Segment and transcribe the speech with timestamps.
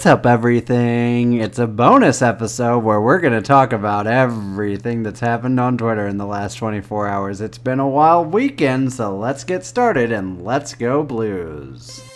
[0.00, 1.34] What's up, everything?
[1.34, 6.06] It's a bonus episode where we're going to talk about everything that's happened on Twitter
[6.06, 7.42] in the last 24 hours.
[7.42, 12.09] It's been a wild weekend, so let's get started and let's go, Blues.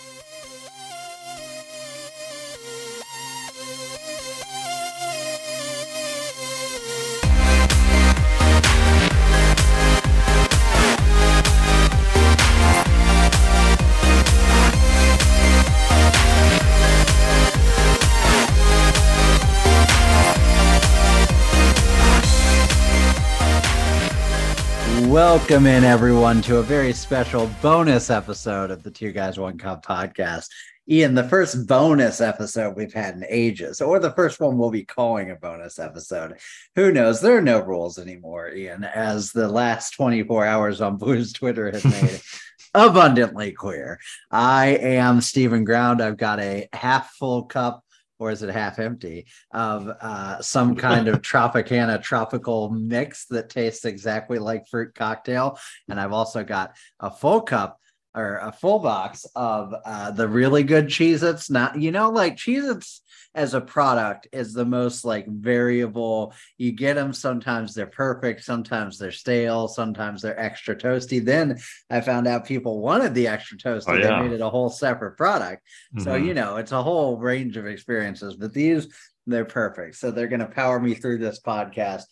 [25.14, 29.86] Welcome in, everyone, to a very special bonus episode of the Two Guys One Cup
[29.86, 30.48] podcast.
[30.90, 34.84] Ian, the first bonus episode we've had in ages, or the first one we'll be
[34.84, 36.38] calling a bonus episode.
[36.74, 37.20] Who knows?
[37.20, 41.84] There are no rules anymore, Ian, as the last 24 hours on Blues Twitter have
[41.84, 42.20] made
[42.74, 44.00] abundantly clear.
[44.32, 46.02] I am Stephen Ground.
[46.02, 47.83] I've got a half full cup
[48.24, 53.84] or is it half empty of uh, some kind of Tropicana tropical mix that tastes
[53.84, 55.58] exactly like fruit cocktail.
[55.90, 57.78] And I've also got a full cup
[58.14, 61.50] or a full box of uh, the really good Cheez Its.
[61.50, 63.02] Not, you know, like Cheez Its
[63.34, 66.32] as a product is the most like variable.
[66.56, 71.24] You get them sometimes they're perfect, sometimes they're stale, sometimes they're extra toasty.
[71.24, 71.58] Then
[71.90, 73.88] I found out people wanted the extra toasty.
[73.88, 74.06] Oh, yeah.
[74.06, 75.62] They made it a whole separate product.
[75.94, 76.04] Mm-hmm.
[76.04, 78.36] So you know, it's a whole range of experiences.
[78.36, 78.88] But these
[79.26, 79.96] they're perfect.
[79.96, 82.04] So they're going to power me through this podcast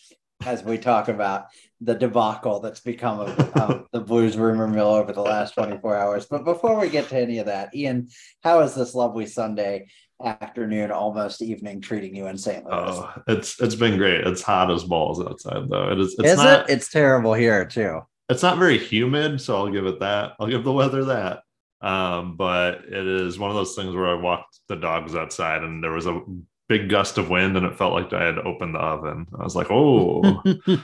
[0.47, 1.47] as we talk about
[1.81, 6.27] the debacle that's become of, of, the Blues rumor mill over the last 24 hours.
[6.27, 8.09] But before we get to any of that, Ian,
[8.43, 9.89] how is this lovely Sunday
[10.23, 12.65] afternoon, almost evening, treating you in St.
[12.65, 12.75] Louis?
[12.77, 14.27] Oh, it's it's been great.
[14.27, 15.91] It's hot as balls outside, though.
[15.91, 16.15] It is.
[16.19, 16.75] It's is not, it?
[16.75, 18.01] It's terrible here too.
[18.29, 20.33] It's not very humid, so I'll give it that.
[20.39, 21.41] I'll give the weather that.
[21.83, 25.83] Um, but it is one of those things where I walked the dogs outside, and
[25.83, 26.23] there was a
[26.73, 29.27] big gust of wind, and it felt like I had opened the oven.
[29.39, 30.23] I was like, "Oh,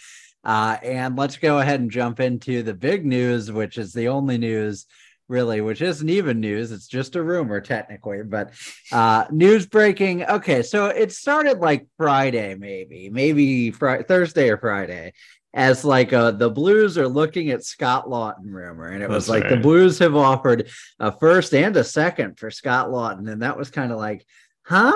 [0.44, 4.38] uh, and let's go ahead and jump into the big news which is the only
[4.38, 4.86] news
[5.28, 8.52] really which isn't even news it's just a rumor technically but
[8.90, 15.12] uh, news breaking okay so it started like friday maybe maybe thursday or friday
[15.54, 19.44] as like uh, the Blues are looking at Scott Laughton rumor, and it was like
[19.44, 19.50] right.
[19.50, 23.70] the Blues have offered a first and a second for Scott Laughton, and that was
[23.70, 24.24] kind of like,
[24.62, 24.92] huh?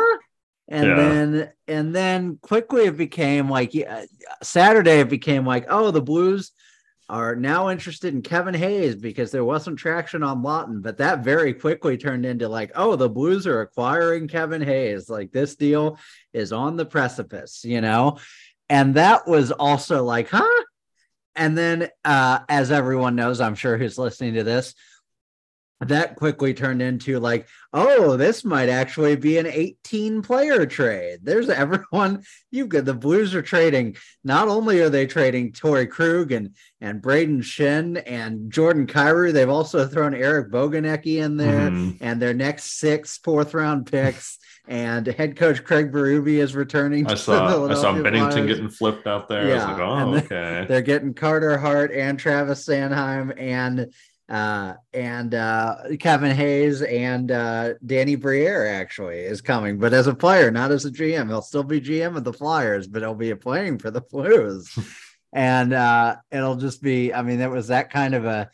[0.68, 0.96] And yeah.
[0.96, 4.02] then and then quickly it became like uh,
[4.42, 6.52] Saturday it became like, oh, the Blues
[7.08, 11.54] are now interested in Kevin Hayes because there wasn't traction on Laughton, but that very
[11.54, 15.08] quickly turned into like, oh, the Blues are acquiring Kevin Hayes.
[15.08, 15.98] Like this deal
[16.32, 18.18] is on the precipice, you know?
[18.68, 20.62] and that was also like huh
[21.34, 24.74] and then uh as everyone knows i'm sure who's listening to this
[25.80, 31.48] that quickly turned into like oh this might actually be an 18 player trade there's
[31.50, 33.94] everyone you've got the blues are trading
[34.24, 39.48] not only are they trading Torey Krug and and Braden Schenn and Jordan Kyrou they've
[39.48, 42.02] also thrown Eric Boganecki in there mm-hmm.
[42.02, 44.38] and their next six fourth round picks
[44.68, 47.06] and head coach Craig Berube is returning.
[47.06, 48.46] I saw I saw Binnington Flyers.
[48.46, 49.48] getting flipped out there.
[49.48, 49.72] Yeah.
[49.72, 50.66] Like, oh, okay.
[50.68, 53.92] They're getting Carter Hart and Travis Sanheim and
[54.28, 60.14] uh, and uh, Kevin Hayes and uh, Danny Briere actually is coming, but as a
[60.14, 61.28] player, not as a GM.
[61.28, 64.76] He'll still be GM of the Flyers, but he'll be playing for the Blues.
[65.32, 68.50] and uh, it'll just be, I mean, it was that kind of a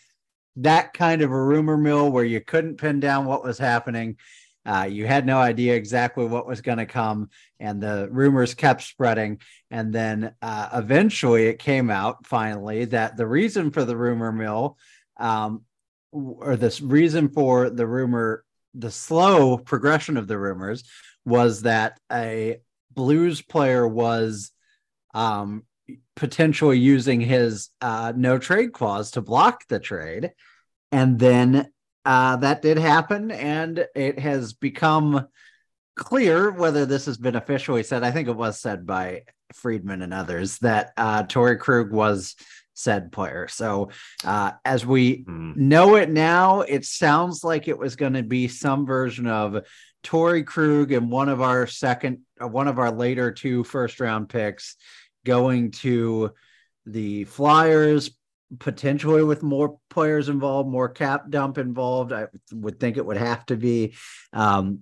[0.57, 4.19] that kind of a rumor mill where you couldn't pin down what was happening
[4.65, 8.83] Uh, you had no idea exactly what was going to come, and the rumors kept
[8.83, 9.41] spreading.
[9.71, 14.79] And then uh, eventually it came out finally that the reason for the rumor mill,
[15.19, 15.62] um,
[16.11, 18.44] or this reason for the rumor,
[18.75, 20.85] the slow progression of the rumors,
[21.25, 22.59] was that a
[22.94, 24.50] Blues player was
[25.14, 25.64] um,
[26.14, 30.32] potentially using his uh, no trade clause to block the trade.
[30.91, 31.70] And then
[32.05, 35.26] uh, that did happen, and it has become
[35.97, 38.03] clear whether this has been officially said.
[38.03, 39.23] I think it was said by
[39.55, 42.35] Friedman and others that uh, Torey Krug was
[42.75, 43.49] said player.
[43.49, 43.91] So
[44.25, 45.57] uh, as we mm.
[45.57, 49.65] know it now, it sounds like it was going to be some version of
[50.03, 54.29] Torey Krug and one of our second, uh, one of our later two first round
[54.29, 54.77] picks
[55.25, 56.33] going to
[56.87, 58.11] the Flyers,
[58.59, 62.13] potentially with more players involved, more cap dump involved.
[62.13, 63.95] I would think it would have to be.
[64.33, 64.81] Um,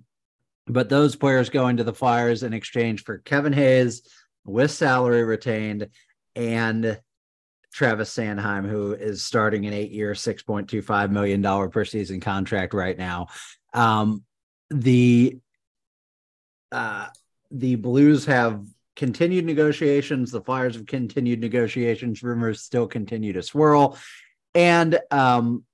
[0.67, 4.01] but those players going to the Flyers in exchange for Kevin Hayes
[4.45, 5.87] with salary retained
[6.35, 6.99] and
[7.71, 13.27] Travis Sanheim, who is starting an eight year, $6.25 million per season contract right now.
[13.73, 14.23] Um,
[14.69, 15.37] the
[16.71, 17.07] uh,
[17.49, 18.65] the Blues have
[18.95, 20.31] continued negotiations.
[20.31, 22.23] The Flyers have continued negotiations.
[22.23, 23.97] Rumors still continue to swirl,
[24.55, 25.65] and um,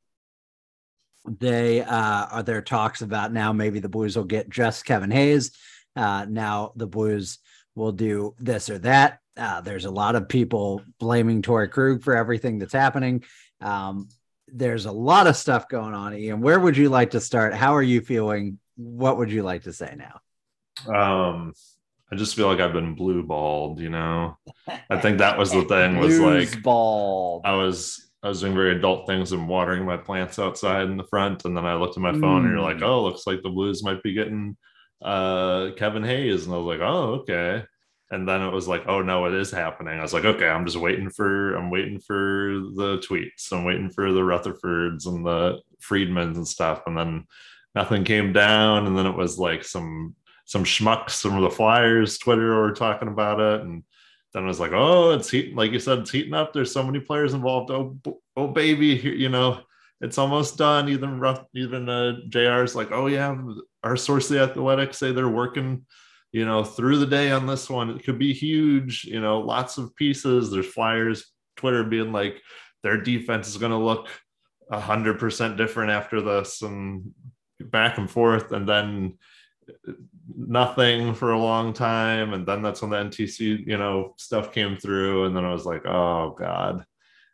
[1.28, 5.52] they uh, are there talks about now maybe the Blues will get just Kevin Hayes.
[5.96, 7.40] Uh, now the Blues
[7.76, 9.20] will do this or that.
[9.38, 13.24] Uh, there's a lot of people blaming Torey Krug for everything that's happening.
[13.62, 14.10] Um,
[14.48, 16.16] there's a lot of stuff going on.
[16.16, 17.54] Ian, where would you like to start?
[17.54, 18.60] How are you feeling?
[18.76, 20.22] What would you like to say now?
[20.94, 21.54] Um,
[22.12, 24.38] I just feel like I've been blue balled, you know.
[24.90, 27.42] I think that was the thing was like balled.
[27.46, 31.04] I was I was doing very adult things and watering my plants outside in the
[31.04, 32.46] front, and then I looked at my phone mm.
[32.46, 34.56] and you're like, oh, looks like the Blues might be getting
[35.02, 37.64] uh Kevin Hayes, and I was like, oh, okay.
[38.10, 40.00] And then it was like, oh no, it is happening.
[40.00, 42.16] I was like, okay, I'm just waiting for I'm waiting for
[42.76, 43.52] the tweets.
[43.52, 46.84] I'm waiting for the Rutherfords and the Friedmans and stuff.
[46.86, 47.26] And then
[47.76, 48.88] nothing came down.
[48.88, 50.16] And then it was like some
[50.48, 53.84] some schmucks, some of the Flyers Twitter were talking about it, and
[54.34, 56.54] then I was like, oh, it's heating, like you said, it's heating up.
[56.54, 57.70] There's so many players involved.
[57.70, 57.98] Oh,
[58.38, 59.60] oh, baby, you know,
[60.00, 60.88] it's almost done.
[60.88, 63.36] Even rough, even uh, Jr's like, oh yeah,
[63.84, 65.86] our source the Athletics say they're working,
[66.32, 67.90] you know, through the day on this one.
[67.90, 69.06] It could be huge.
[69.06, 70.52] You know, lots of pieces.
[70.52, 72.42] There's Flyers Twitter being like,
[72.84, 74.08] their defense is going to look
[74.70, 77.12] a hundred percent different after this, and
[77.60, 79.18] back and forth, and then
[80.38, 84.78] nothing for a long time and then that's when the ntc you know stuff came
[84.78, 86.86] through and then i was like oh god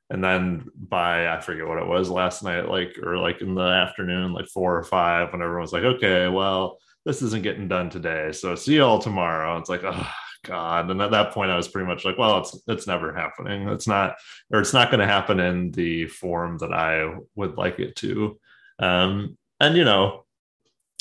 [0.10, 3.62] and then by i forget what it was last night like or like in the
[3.62, 7.90] afternoon like four or five when everyone was like okay well this isn't getting done
[7.90, 10.08] today so see you all tomorrow it's like oh
[10.44, 10.92] god.
[10.92, 13.68] And at that point i was pretty much like well it's it's never happening.
[13.70, 14.16] It's not
[14.52, 18.40] or it's not going to happen in the form that i would like it to.
[18.80, 20.26] Um and you know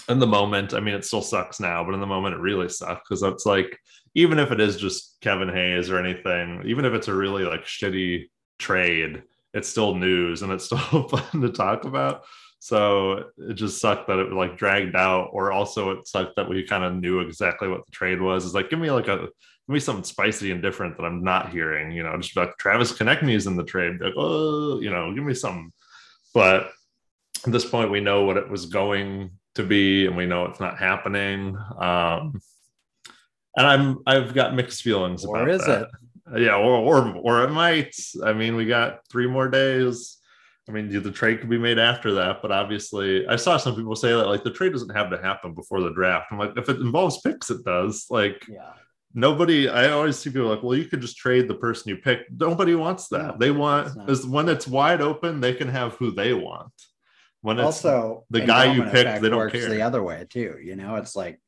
[0.09, 2.69] in the moment, I mean, it still sucks now, but in the moment, it really
[2.69, 3.79] sucks because it's like,
[4.17, 7.65] even if it is just Kevin Hayes or anything, even if it's a really like
[7.65, 8.29] shitty
[8.59, 9.23] trade,
[9.55, 10.79] it's still news and it's still
[11.09, 12.25] fun to talk about.
[12.63, 16.49] So it just sucked that it was like dragged out, or also it sucked that
[16.49, 18.45] we kind of knew exactly what the trade was.
[18.45, 19.31] It's like, give me like a, give
[19.67, 23.49] me something spicy and different that I'm not hearing, you know, just like Travis Konecny's
[23.49, 24.01] in the trade.
[24.01, 25.73] Like, oh, you know, give me something.
[26.35, 26.71] But
[27.45, 30.61] at this point, we know what it was going to be, and we know it's
[30.61, 31.57] not happening.
[31.81, 32.41] Um,
[33.57, 35.89] and I'm I've got mixed feelings or about is that.
[36.33, 36.43] it?
[36.43, 37.97] Yeah, or or or it might.
[38.25, 40.22] I mean, we got three more days.
[40.69, 43.97] I mean, the trade could be made after that, but obviously, I saw some people
[43.97, 46.27] say that like the trade doesn't have to happen before the draft.
[46.31, 48.07] I'm like, if it involves picks, it does.
[48.11, 48.75] Like, yeah.
[49.13, 49.69] nobody.
[49.69, 52.21] I always see people like, well, you could just trade the person you pick.
[52.31, 53.27] Nobody wants that.
[53.27, 56.73] No, they want is when it's wide open, they can have who they want
[57.43, 59.69] when also the guy you picked, they don't care.
[59.69, 61.41] The other way too, you know, it's like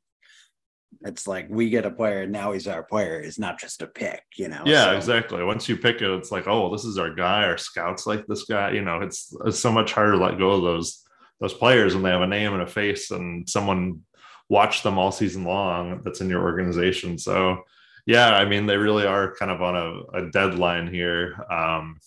[1.02, 3.86] it's like we get a player and now he's our player is not just a
[3.86, 4.62] pick, you know.
[4.64, 4.96] Yeah, so.
[4.96, 5.42] exactly.
[5.44, 7.44] Once you pick it, it's like, oh, this is our guy.
[7.44, 8.72] Our scouts like this guy.
[8.72, 11.02] You know, it's it's so much harder to let go of those
[11.40, 14.00] those players when they have a name and a face and someone
[14.48, 17.18] watched them all season long that's in your organization.
[17.18, 17.62] So
[18.06, 21.34] yeah, I mean, they really are kind of on a, a deadline here.
[21.50, 21.98] Um,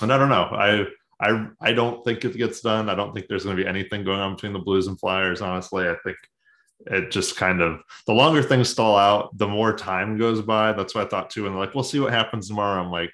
[0.00, 0.48] and I don't know.
[0.52, 0.86] I
[1.20, 2.88] I I don't think it gets done.
[2.88, 5.40] I don't think there's going to be anything going on between the Blues and Flyers.
[5.40, 6.16] Honestly, I think
[6.80, 10.72] it just kind of the longer things stall out, the more time goes by.
[10.72, 11.46] That's what I thought too.
[11.46, 12.82] And like, we'll see what happens tomorrow.
[12.82, 13.12] I'm like,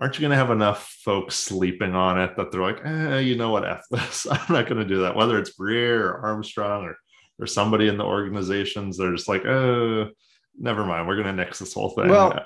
[0.00, 3.36] aren't you going to have enough folks sleeping on it that they're like, eh, you
[3.36, 4.26] know what, f this.
[4.30, 5.16] I'm not going to do that.
[5.16, 6.96] Whether it's Briere or Armstrong or
[7.38, 8.96] or somebody in the organizations.
[8.96, 10.10] They're just like, oh,
[10.58, 11.06] never mind.
[11.06, 12.08] We're going to nix this whole thing.
[12.08, 12.44] Well,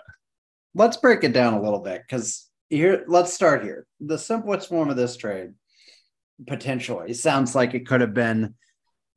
[0.75, 3.87] let's break it down a little bit because here, let's start here.
[4.01, 5.55] The simplest form of this trade
[6.47, 8.55] potentially sounds like it could have been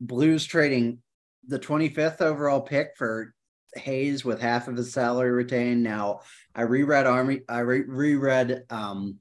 [0.02, 1.00] Blues trading
[1.48, 3.34] the 25th overall pick for
[3.76, 5.84] Hayes with half of his salary retained.
[5.84, 6.22] Now,
[6.54, 9.18] I reread Army, I re- reread, um,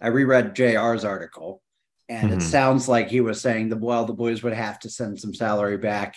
[0.00, 1.62] I reread JR's article,
[2.08, 2.38] and mm-hmm.
[2.38, 5.34] it sounds like he was saying the well, the Blues would have to send some
[5.34, 6.16] salary back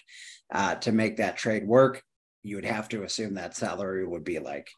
[0.53, 2.01] uh, to make that trade work.
[2.43, 4.69] You would have to assume that salary would be like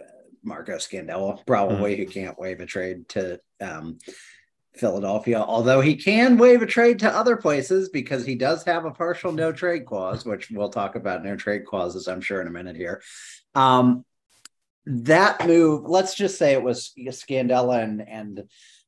[0.00, 0.04] uh,
[0.42, 2.02] Marco Scandella, probably mm-hmm.
[2.02, 3.98] who can't waive a trade to um,
[4.80, 8.90] Philadelphia, although he can waive a trade to other places because he does have a
[8.90, 12.50] partial no trade clause, which we'll talk about no trade clauses, I'm sure, in a
[12.50, 13.02] minute here.
[13.54, 14.04] Um,
[14.86, 18.44] that move, let's just say it was Scandella and, and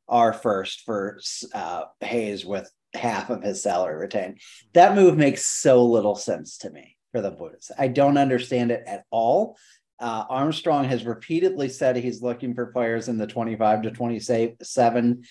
[0.09, 1.21] our first for
[1.55, 4.41] uh, Hayes with half of his salary retained.
[4.73, 7.71] That move makes so little sense to me for the Blues.
[7.79, 9.57] I don't understand it at all.
[10.01, 15.23] Uh, Armstrong has repeatedly said he's looking for players in the 25 to 27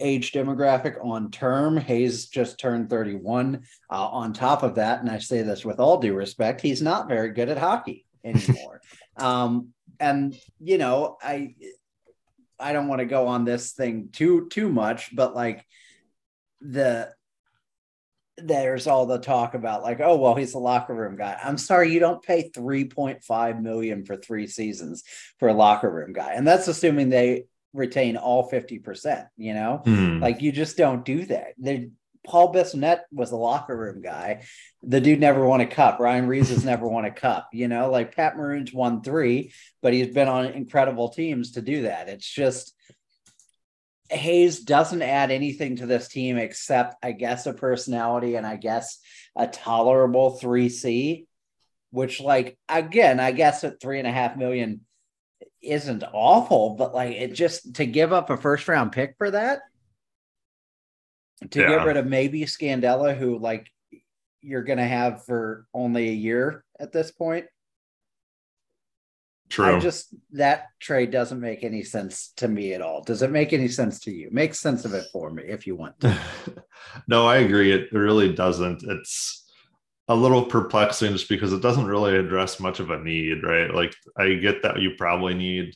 [0.00, 1.76] age demographic on term.
[1.76, 3.62] Hayes just turned 31.
[3.90, 7.08] Uh, on top of that, and I say this with all due respect, he's not
[7.08, 8.80] very good at hockey anymore.
[9.16, 9.68] um,
[10.00, 11.54] and you know, I
[12.58, 15.64] I don't want to go on this thing too too much, but like
[16.60, 17.12] the
[18.36, 21.92] there's all the talk about like oh well he's a locker room guy i'm sorry
[21.92, 25.04] you don't pay 3.5 million for three seasons
[25.38, 29.82] for a locker room guy and that's assuming they retain all 50%, you know?
[29.84, 30.22] Mm.
[30.22, 31.48] Like you just don't do that.
[31.58, 31.90] They,
[32.26, 34.44] Paul Bissonnette was a locker room guy.
[34.82, 36.00] The dude never won a cup.
[36.00, 39.52] Ryan Reaves has never won a cup, you know, like Pat Maroon's won three,
[39.82, 42.08] but he's been on incredible teams to do that.
[42.08, 42.74] It's just
[44.08, 48.98] Hayes doesn't add anything to this team except, I guess, a personality and I guess
[49.36, 51.26] a tolerable 3C,
[51.90, 54.82] which, like, again, I guess at three and a half million
[55.62, 59.62] isn't awful, but like it just to give up a first round pick for that,
[61.50, 61.68] to yeah.
[61.68, 63.68] get rid of maybe Scandella, who like
[64.40, 67.46] you're gonna have for only a year at this point.
[69.48, 69.76] True.
[69.76, 73.02] I just that trade doesn't make any sense to me at all.
[73.02, 74.28] Does it make any sense to you?
[74.32, 75.98] Make sense of it for me if you want.
[76.00, 76.18] To.
[77.08, 77.72] No, I agree.
[77.72, 78.82] It really doesn't.
[78.84, 79.43] It's
[80.08, 83.72] a little perplexing just because it doesn't really address much of a need, right?
[83.72, 85.74] Like I get that you probably need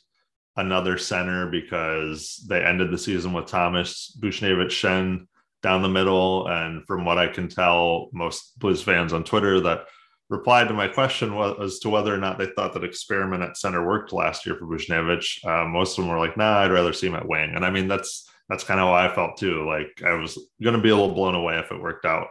[0.56, 5.26] another center because they ended the season with Thomas Buchnevich Schenn
[5.62, 6.46] down the middle.
[6.48, 9.86] And from what I can tell, most Blues fans on Twitter that
[10.28, 13.56] replied to my question was as to whether or not they thought that experiment at
[13.56, 15.44] center worked last year for Buchnevich.
[15.44, 17.52] Uh, most of them were like, nah, I'd rather see him at wing.
[17.54, 19.66] And I mean, that's that's kind of how I felt too.
[19.66, 22.28] Like I was going to be a little blown away if it worked out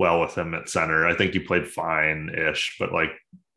[0.00, 1.06] well with him at center.
[1.06, 3.10] I think he played fine ish, but like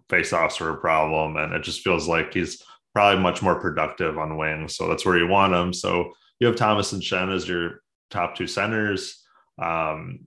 [0.09, 1.37] faceoffs were a problem.
[1.37, 2.61] And it just feels like he's
[2.93, 4.75] probably much more productive on wings.
[4.75, 5.73] So that's where you want him.
[5.73, 7.81] So you have Thomas and Schenn as your
[8.11, 9.23] top two centers.
[9.57, 10.25] Um,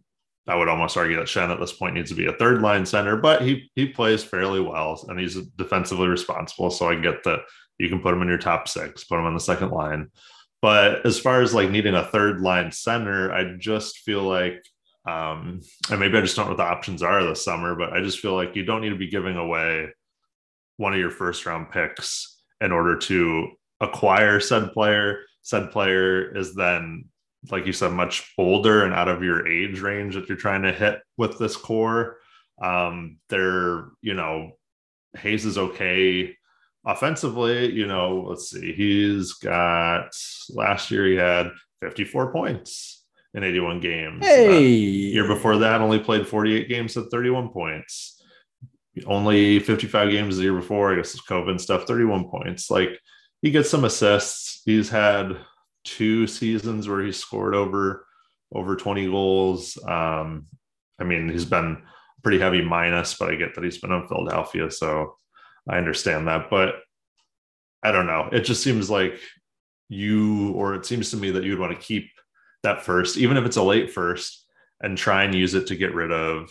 [0.48, 2.86] I would almost argue that Schenn at this point needs to be a third line
[2.86, 6.70] center, but he he plays fairly well and he's defensively responsible.
[6.70, 7.40] So I get that
[7.78, 10.10] you can put him in your top six, put him on the second line.
[10.62, 14.64] But as far as like needing a third line center, I just feel like
[15.06, 15.60] um,
[15.90, 18.18] and maybe I just don't know what the options are this summer, but I just
[18.18, 19.88] feel like you don't need to be giving away
[20.78, 23.48] one of your first round picks in order to
[23.80, 25.20] acquire said player.
[25.42, 27.04] Said player is then,
[27.52, 30.72] like you said, much older and out of your age range that you're trying to
[30.72, 32.16] hit with this core.
[32.60, 34.52] Um, they're, you know,
[35.18, 36.36] Hayes is okay
[36.84, 37.70] offensively.
[37.72, 40.10] You know, let's see, he's got
[40.50, 42.95] last year he had 54 points
[43.36, 44.24] in 81 games.
[44.24, 48.22] Hey, uh, year before that, only played 48 games at 31 points.
[49.06, 52.70] Only 55 games the year before, I guess it's COVID stuff, 31 points.
[52.70, 52.98] Like
[53.42, 54.62] he gets some assists.
[54.64, 55.36] He's had
[55.84, 58.06] two seasons where he scored over
[58.54, 59.76] over 20 goals.
[59.86, 60.46] Um,
[60.98, 61.82] I mean, he's been
[62.22, 65.16] pretty heavy minus, but I get that he's been in Philadelphia, so
[65.68, 66.48] I understand that.
[66.48, 66.76] But
[67.82, 68.30] I don't know.
[68.32, 69.20] It just seems like
[69.88, 72.08] you, or it seems to me that you'd want to keep
[72.62, 74.44] that first, even if it's a late first,
[74.80, 76.50] and try and use it to get rid of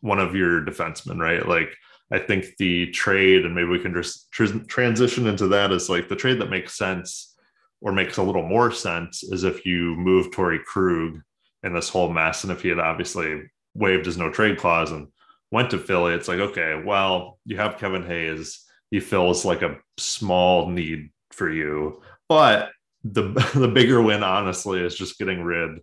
[0.00, 1.46] one of your defensemen, right?
[1.46, 1.74] Like
[2.12, 6.08] I think the trade, and maybe we can just tr- transition into that is like
[6.08, 7.36] the trade that makes sense
[7.80, 11.20] or makes a little more sense is if you move Torey Krug
[11.62, 12.44] in this whole mess.
[12.44, 13.42] And if he had obviously
[13.74, 15.08] waived his no trade clause and
[15.50, 18.64] went to Philly, it's like, okay, well, you have Kevin Hayes.
[18.90, 22.02] He fills like a small need for you.
[22.28, 22.70] But
[23.04, 23.22] the
[23.54, 25.80] the bigger win, honestly, is just getting rid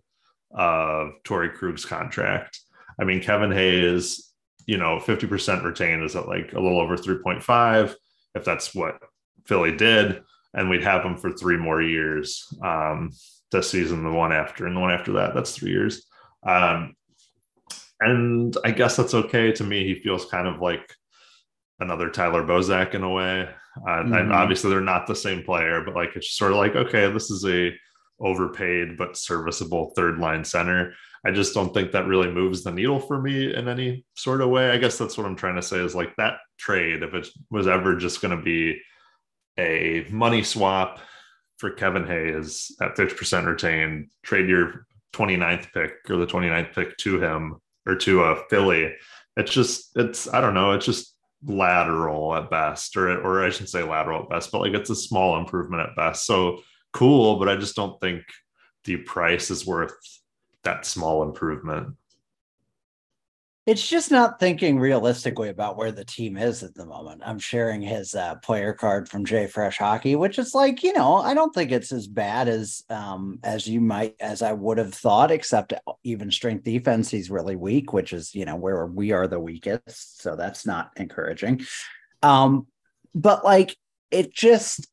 [0.52, 2.60] of Torey Krug's contract.
[3.00, 4.32] I mean, Kevin Hayes,
[4.66, 7.94] you know, 50% retained is at like a little over 3.5,
[8.34, 8.98] if that's what
[9.46, 10.22] Philly did.
[10.54, 13.12] And we'd have him for three more years um,
[13.52, 16.06] this season, the one after, and the one after that, that's three years.
[16.46, 16.94] Um,
[18.00, 19.52] and I guess that's okay.
[19.52, 20.94] To me, he feels kind of like
[21.80, 23.48] another Tyler Bozak in a way.
[23.86, 24.12] Uh, mm-hmm.
[24.14, 27.30] And obviously, they're not the same player, but like it's sort of like okay, this
[27.30, 27.72] is a
[28.20, 30.94] overpaid but serviceable third line center.
[31.24, 34.50] I just don't think that really moves the needle for me in any sort of
[34.50, 34.70] way.
[34.70, 37.66] I guess that's what I'm trying to say is like that trade, if it was
[37.66, 38.80] ever just going to be
[39.58, 41.00] a money swap
[41.58, 47.20] for Kevin Hayes at 50% retained, trade your 29th pick or the 29th pick to
[47.20, 47.56] him
[47.86, 48.94] or to a Philly.
[49.36, 51.14] It's just, it's, I don't know, it's just
[51.44, 54.96] lateral at best, or, or I shouldn't say lateral at best, but like it's a
[54.96, 56.26] small improvement at best.
[56.26, 58.22] So cool, but I just don't think
[58.84, 59.94] the price is worth
[60.64, 61.96] that small improvement.
[63.68, 67.20] It's just not thinking realistically about where the team is at the moment.
[67.22, 71.34] I'm sharing his uh, player card from JFresh Hockey, which is like, you know, I
[71.34, 75.30] don't think it's as bad as um, as you might as I would have thought,
[75.30, 79.38] except even strength defense, he's really weak, which is, you know, where we are the
[79.38, 80.22] weakest.
[80.22, 81.60] So that's not encouraging.
[82.22, 82.68] Um,
[83.14, 83.76] but like
[84.10, 84.86] it just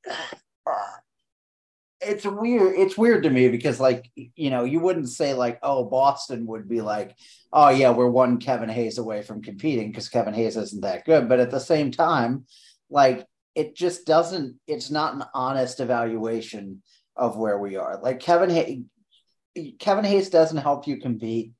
[2.05, 2.75] it's weird.
[2.77, 6.69] It's weird to me because, like, you know, you wouldn't say like, oh, Boston would
[6.69, 7.15] be like,
[7.51, 11.27] oh yeah, we're one Kevin Hayes away from competing because Kevin Hayes isn't that good.
[11.27, 12.45] But at the same time,
[12.89, 14.57] like, it just doesn't.
[14.67, 16.81] It's not an honest evaluation
[17.15, 17.99] of where we are.
[18.01, 18.83] Like Kevin Hayes,
[19.79, 21.53] Kevin Hayes doesn't help you compete.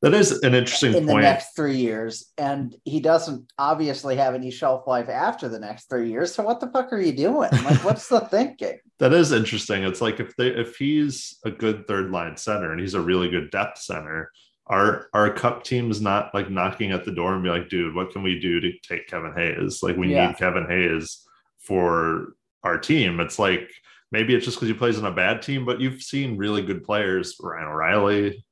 [0.00, 1.08] That is an interesting in point.
[1.08, 5.88] the next three years, and he doesn't obviously have any shelf life after the next
[5.88, 6.32] three years.
[6.34, 7.50] So what the fuck are you doing?
[7.50, 8.78] Like, what's the thinking?
[8.98, 9.84] That is interesting.
[9.84, 13.30] It's like if they if he's a good third line center and he's a really
[13.30, 14.30] good depth center,
[14.66, 18.10] our our cup team's not like knocking at the door and be like, dude, what
[18.10, 19.82] can we do to take Kevin Hayes?
[19.82, 20.28] Like we yeah.
[20.28, 21.24] need Kevin Hayes
[21.58, 23.20] for our team.
[23.20, 23.70] It's like
[24.10, 26.82] maybe it's just because he plays on a bad team, but you've seen really good
[26.82, 28.44] players, Ryan O'Reilly,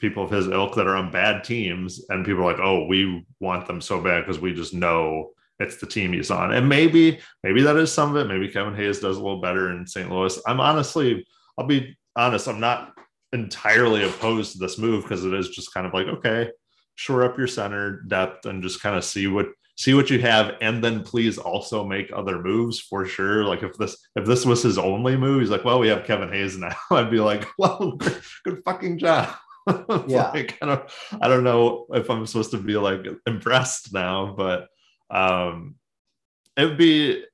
[0.00, 3.24] people of his ilk that are on bad teams, and people are like, oh, we
[3.40, 6.52] want them so bad because we just know it's the team he's on.
[6.52, 8.32] And maybe, maybe that is some of it.
[8.32, 10.10] Maybe Kevin Hayes does a little better in St.
[10.10, 10.40] Louis.
[10.46, 11.26] I'm honestly,
[11.58, 12.92] I'll be honest, I'm not
[13.32, 16.50] entirely opposed to this move because it is just kind of like, okay,
[16.96, 20.52] shore up your center depth and just kind of see what see what you have
[20.60, 24.62] and then please also make other moves for sure like if this if this was
[24.62, 27.98] his only move he's like well we have kevin hayes now i'd be like well
[28.44, 29.34] good, fucking job
[30.06, 30.90] yeah like, I, don't,
[31.20, 34.68] I don't know if i'm supposed to be like impressed now but
[35.14, 35.76] um,
[36.56, 37.24] it'd be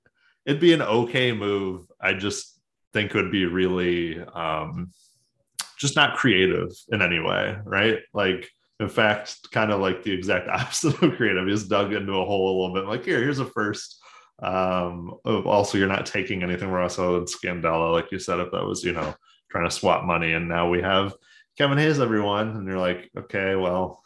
[0.46, 1.86] it'd be an okay move.
[2.00, 2.58] I just
[2.92, 4.90] think would be really um,
[5.78, 8.00] just not creative in any way, right?
[8.12, 8.48] Like
[8.80, 11.46] in fact, kind of like the exact opposite of creative.
[11.46, 12.88] He's dug into a hole a little bit.
[12.88, 13.98] Like here, here's a first.
[14.42, 18.40] Um, also, you're not taking anything from us other than Scandella, like you said.
[18.40, 19.14] If that was, you know,
[19.50, 21.14] trying to swap money, and now we have
[21.58, 24.02] Kevin Hayes, everyone, and you're like, okay, well,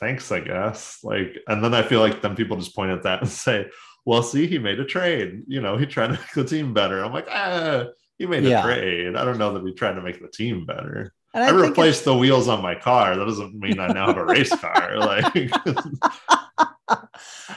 [0.00, 1.00] thanks, I guess.
[1.02, 3.66] Like, and then I feel like then people just point at that and say,
[4.04, 5.42] well, see, he made a trade.
[5.46, 7.04] You know, he tried to make the team better.
[7.04, 7.86] I'm like, ah,
[8.18, 8.60] he made yeah.
[8.60, 9.16] a trade.
[9.16, 11.12] I don't know that he tried to make the team better.
[11.34, 13.16] And I, I replaced the wheels on my car.
[13.16, 14.96] That doesn't mean I now have a race car.
[14.96, 15.50] Like,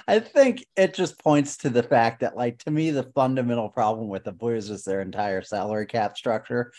[0.10, 4.08] I think it just points to the fact that, like, to me, the fundamental problem
[4.08, 6.72] with the Blues is their entire salary cap structure.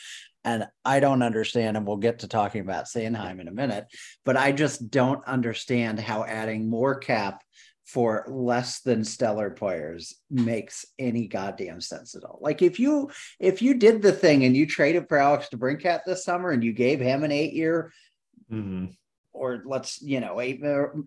[0.42, 3.86] And I don't understand, and we'll get to talking about Sanheim in a minute,
[4.24, 7.44] but I just don't understand how adding more cap
[7.86, 12.38] for less than stellar players makes any goddamn sense at all.
[12.40, 16.24] Like if you if you did the thing and you traded for Alex DeBrincat this
[16.24, 17.92] summer and you gave him an eight year
[18.50, 18.86] mm-hmm.
[19.32, 20.62] Or let's you know eight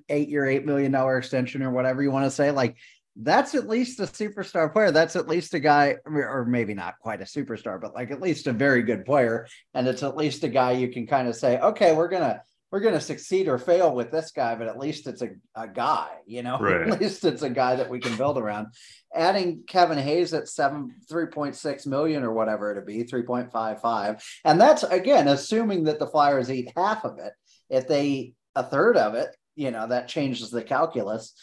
[0.09, 2.77] eight year eight million dollar extension or whatever you want to say, like
[3.15, 4.91] that's at least a superstar player.
[4.91, 8.47] That's at least a guy, or maybe not quite a superstar, but like at least
[8.47, 9.47] a very good player.
[9.73, 12.79] And it's at least a guy you can kind of say, okay, we're gonna we're
[12.79, 16.41] gonna succeed or fail with this guy, but at least it's a, a guy, you
[16.41, 16.57] know.
[16.63, 16.89] Right.
[16.89, 18.67] At least it's a guy that we can build around.
[19.13, 23.51] Adding Kevin Hayes at seven three point six million or whatever it'd be, three point
[23.51, 27.33] five five, and that's again assuming that the Flyers eat half of it.
[27.69, 31.33] If they a third of it, you know that changes the calculus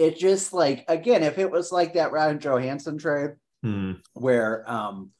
[0.00, 3.92] it just like again, if it was like that Ryan Johansen trade hmm.
[4.14, 5.10] where um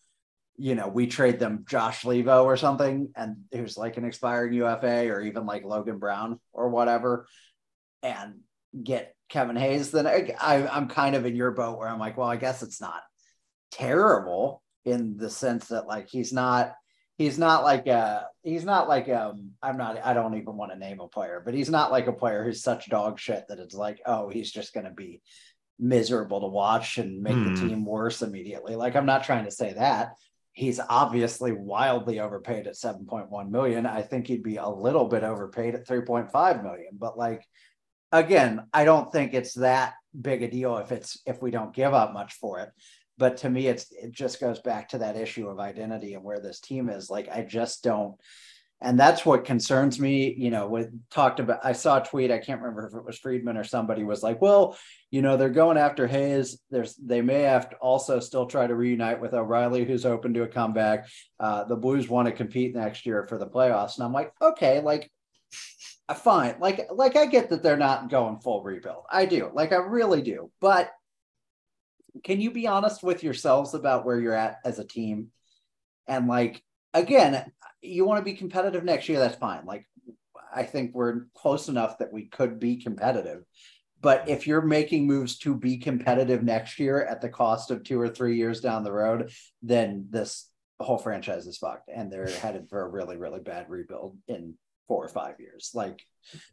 [0.57, 5.09] you know, we trade them Josh Leivo or something, and who's like an expiring UFA,
[5.09, 7.27] or even like Logan Brown or whatever,
[8.03, 8.41] and
[8.83, 12.19] get Kevin Hayes, then I, I, am kind of in your boat where I'm like,
[12.19, 13.01] well, I guess it's not
[13.71, 16.75] terrible in the sense that like he's not
[17.21, 20.79] he's not like a he's not like um I'm not I don't even want to
[20.79, 23.75] name a player, but he's not like a player who's such dog shit that it's
[23.75, 25.21] like, oh, he's just gonna be
[25.79, 27.55] miserable to watch and make hmm.
[27.55, 28.75] the team worse immediately.
[28.75, 30.13] Like I'm not trying to say that.
[30.53, 33.85] He's obviously wildly overpaid at 7.1 million.
[33.85, 37.47] I think he'd be a little bit overpaid at 3.5 million, but like
[38.13, 41.93] again, I don't think it's that big a deal if it's if we don't give
[41.93, 42.71] up much for it
[43.21, 46.41] but to me it's it just goes back to that issue of identity and where
[46.41, 47.09] this team is.
[47.09, 48.17] Like i just don't
[48.81, 52.39] and that's what concerns me you know we talked about i saw a tweet i
[52.39, 54.75] can't remember if it was friedman or somebody was like well
[55.11, 56.61] you know they're going after hayes.
[56.71, 60.45] There's they may have to also still try to reunite with o'reilly who's open to
[60.45, 61.09] a comeback.
[61.39, 63.97] Uh, the blues want to compete next year for the playoffs.
[63.97, 65.11] And i'm like okay like
[66.15, 66.57] fine.
[66.61, 69.05] Like like i get that they're not going full rebuild.
[69.11, 69.51] I do.
[69.53, 70.51] Like i really do.
[70.61, 70.91] But
[72.25, 75.29] can you be honest with yourselves about where you're at as a team?
[76.07, 76.63] And like,
[76.95, 77.51] again,
[77.83, 79.65] you want to be competitive next year, that's fine.
[79.65, 79.87] Like,
[80.55, 83.45] I think we're close enough that we could be competitive.
[84.01, 88.01] But if you're making moves to be competitive next year at the cost of two
[88.01, 89.31] or three years down the road,
[89.63, 90.49] then this
[90.81, 94.55] whole franchise is fucked and they're headed for a really, really bad rebuild in
[94.89, 95.71] four or five years.
[95.75, 96.03] Like,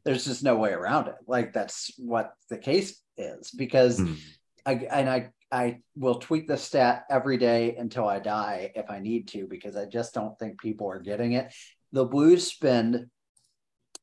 [0.04, 1.16] there's just no way around it.
[1.26, 4.00] Like, that's what the case is because.
[4.00, 4.18] Mm.
[4.66, 9.00] I, and I I will tweet the stat every day until I die if I
[9.00, 11.54] need to, because I just don't think people are getting it.
[11.92, 13.08] The Blues spend,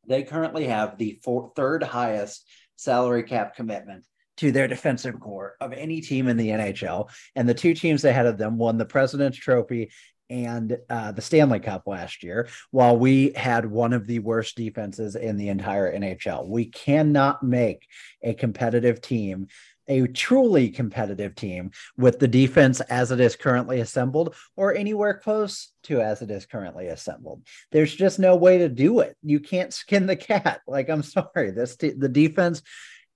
[0.06, 4.04] they currently have the four, third highest salary cap commitment
[4.38, 7.08] to their defensive core of any team in the NHL.
[7.36, 9.90] And the two teams ahead of them won the President's Trophy
[10.30, 15.16] and uh, the Stanley Cup last year, while we had one of the worst defenses
[15.16, 16.48] in the entire NHL.
[16.48, 17.86] We cannot make
[18.22, 19.48] a competitive team
[19.88, 25.72] a truly competitive team with the defense as it is currently assembled or anywhere close
[25.84, 27.42] to as it is currently assembled.
[27.72, 29.16] There's just no way to do it.
[29.22, 30.60] You can't skin the cat.
[30.66, 32.62] Like I'm sorry, this the defense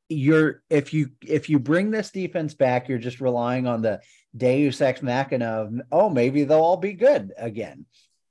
[0.09, 4.01] you're if you if you bring this defense back, you're just relying on the
[4.37, 7.87] Deus ex machina of oh maybe they'll all be good again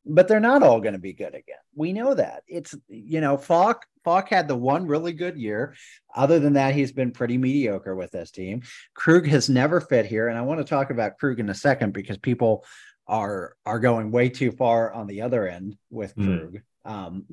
[0.08, 1.58] but they're not all going to be good again.
[1.76, 2.44] We know that.
[2.48, 5.76] It's you know, Faulk Faulk had the one really good year.
[6.16, 8.62] Other than that, he's been pretty mediocre with this team.
[8.94, 11.94] Krug has never fit here, and I want to talk about Krug in a second
[11.94, 12.66] because people
[13.08, 16.26] are are going way too far on the other end with mm.
[16.26, 16.62] Krug.
[16.86, 17.26] Um,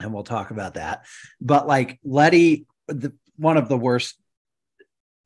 [0.00, 1.06] and we'll talk about that.
[1.40, 4.16] But like Leddy, the one of the worst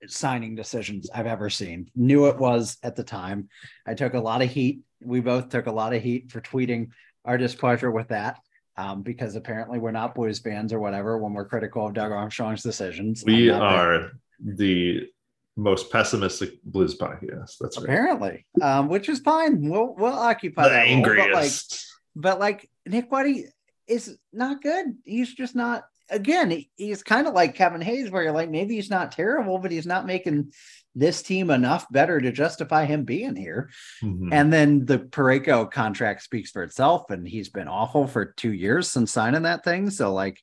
[0.07, 1.91] signing decisions I've ever seen.
[1.95, 3.49] Knew it was at the time.
[3.87, 6.89] I took a lot of heat we both took a lot of heat for tweeting
[7.25, 8.39] our displeasure with that.
[8.77, 12.61] Um, because apparently we're not Blues fans or whatever when we're critical of Doug Armstrong's
[12.61, 13.23] decisions.
[13.25, 15.09] We are the
[15.57, 17.59] most pessimistic Blues podcast.
[17.61, 18.79] That's apparently, right.
[18.79, 19.69] um, which is fine.
[19.69, 21.87] We'll we'll occupy the angriest.
[22.17, 23.47] But like, but like Nick Leddy
[23.87, 24.87] is not good.
[25.05, 25.85] He's just not.
[26.11, 29.59] Again, he, he's kind of like Kevin Hayes, where you're like, maybe he's not terrible,
[29.59, 30.53] but he's not making
[30.95, 33.71] this team enough better to justify him being here.
[34.03, 34.33] Mm-hmm.
[34.33, 38.91] And then the Parayko contract speaks for itself, and he's been awful for two years
[38.91, 39.91] since signing that thing.
[39.91, 40.41] So, like,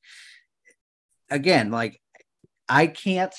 [1.29, 2.01] again, like,
[2.67, 3.33] I can't,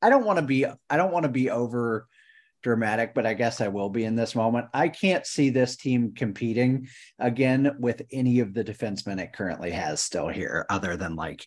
[0.00, 2.06] I don't want to be, I don't want to be over
[2.62, 4.66] dramatic, but I guess I will be in this moment.
[4.74, 10.02] I can't see this team competing again with any of the defensemen it currently has
[10.02, 11.46] still here, other than like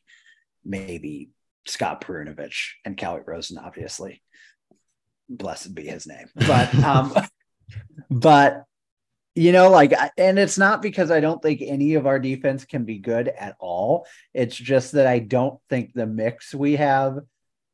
[0.65, 1.30] maybe
[1.65, 4.21] Scott Perunovich and Calle Rosen, obviously
[5.30, 6.28] blessed be his name.
[6.36, 7.13] But um
[8.10, 8.63] but
[9.36, 12.86] you know like and it's not because I don't think any of our defense can
[12.86, 14.06] be good at all.
[14.34, 17.19] It's just that I don't think the mix we have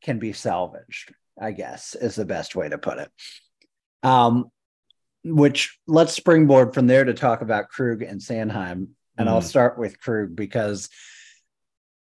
[0.02, 3.12] can be salvaged, I guess is the best way to put it.
[4.04, 4.52] Um
[5.24, 8.90] which let's springboard from there to talk about Krug and Sanheim.
[9.18, 9.32] And mm.
[9.32, 10.90] I'll start with Krug because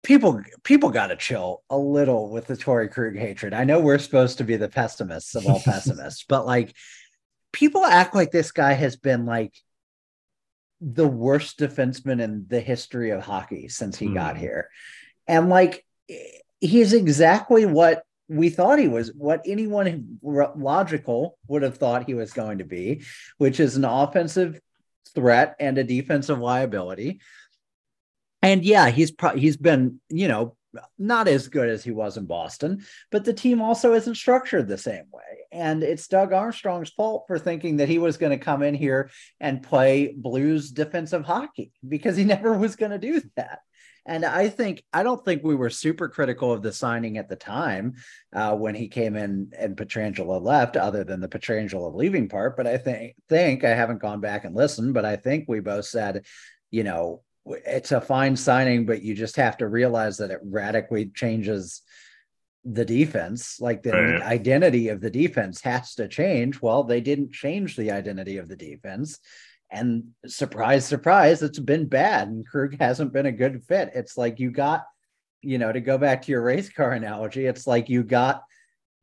[0.02, 3.54] people people got to chill a little with the Torey Krug hatred.
[3.54, 6.74] I know we're supposed to be the pessimists of all pessimists, but like
[7.52, 9.54] people act like this guy has been like
[10.80, 14.14] the worst defenseman in the history of hockey since he mm.
[14.14, 14.70] got here.
[15.26, 15.84] And like
[16.60, 22.32] he's exactly what we thought he was, what anyone logical would have thought he was
[22.32, 23.02] going to be,
[23.38, 24.60] which is an offensive
[25.14, 27.20] threat and a defensive liability
[28.42, 30.56] and yeah, he's pro- he's been you know
[30.98, 34.78] not as good as he was in Boston, but the team also isn't structured the
[34.78, 35.22] same way.
[35.50, 39.10] And it's Doug Armstrong's fault for thinking that he was going to come in here
[39.40, 43.60] and play Blues defensive hockey because he never was going to do that.
[44.08, 47.36] And I think I don't think we were super critical of the signing at the
[47.36, 47.94] time
[48.34, 52.56] uh, when he came in and Pietrangelo left, other than the Pietrangelo leaving part.
[52.56, 55.84] But I think think I haven't gone back and listened, but I think we both
[55.84, 56.24] said,
[56.70, 61.10] you know, it's a fine signing, but you just have to realize that it radically
[61.14, 61.82] changes
[62.64, 63.60] the defense.
[63.60, 64.22] Like the right.
[64.22, 66.62] identity of the defense has to change.
[66.62, 69.18] Well, they didn't change the identity of the defense
[69.70, 72.28] and surprise, surprise, it's been bad.
[72.28, 73.90] And Krug hasn't been a good fit.
[73.94, 74.84] It's like you got,
[75.42, 78.42] you know, to go back to your race car analogy, it's like you got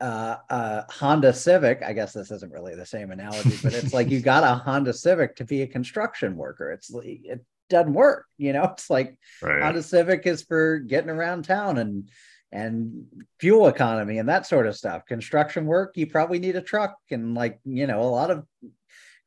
[0.01, 1.81] uh, a Honda Civic.
[1.83, 4.93] I guess this isn't really the same analogy, but it's like you got a Honda
[4.93, 6.71] Civic to be a construction worker.
[6.71, 8.63] It's it doesn't work, you know.
[8.73, 9.61] It's like right.
[9.61, 12.09] Honda Civic is for getting around town and
[12.51, 13.05] and
[13.39, 15.05] fuel economy and that sort of stuff.
[15.05, 18.45] Construction work, you probably need a truck and like you know a lot of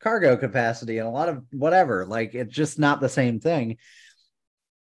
[0.00, 2.06] cargo capacity and a lot of whatever.
[2.06, 3.78] Like it's just not the same thing.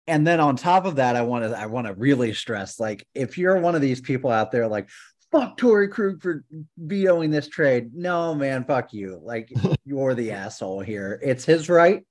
[0.07, 3.07] And then on top of that, I want to I want to really stress like
[3.15, 4.89] if you're one of these people out there like
[5.33, 6.45] fuck Torey Krug for
[6.79, 7.91] vetoing this trade.
[7.95, 9.19] No, man, fuck you.
[9.23, 9.53] Like
[9.85, 11.19] you're the asshole here.
[11.23, 12.05] It's his right.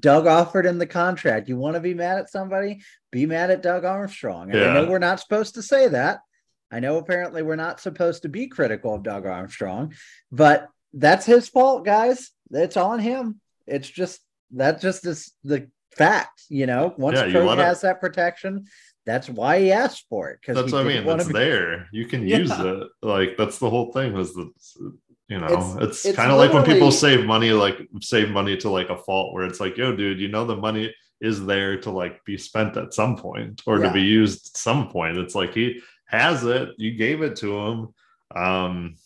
[0.00, 1.48] Doug offered him the contract.
[1.48, 2.82] You want to be mad at somebody?
[3.12, 4.50] Be mad at Doug Armstrong.
[4.50, 4.68] And yeah.
[4.68, 6.18] I know we're not supposed to say that.
[6.70, 9.94] I know apparently we're not supposed to be critical of Doug Armstrong,
[10.32, 12.30] but that's his fault, guys.
[12.50, 13.40] It's on him.
[13.66, 14.20] It's just
[14.52, 16.94] that just is the fact, you know.
[16.96, 18.66] Once yeah, has that protection,
[19.06, 20.38] that's why he asked for it.
[20.40, 21.08] Because that's what I mean.
[21.08, 21.32] It's be...
[21.32, 21.88] there.
[21.92, 22.38] You can yeah.
[22.38, 22.88] use it.
[23.02, 24.12] Like that's the whole thing.
[24.12, 24.50] Was the
[25.28, 28.56] you know, it's, it's, it's kind of like when people save money, like save money
[28.58, 31.80] to like a fault where it's like, yo, dude, you know, the money is there
[31.80, 33.86] to like be spent at some point or yeah.
[33.86, 35.16] to be used at some point.
[35.16, 36.70] It's like he has it.
[36.76, 37.88] You gave it to him.
[38.36, 38.96] Um,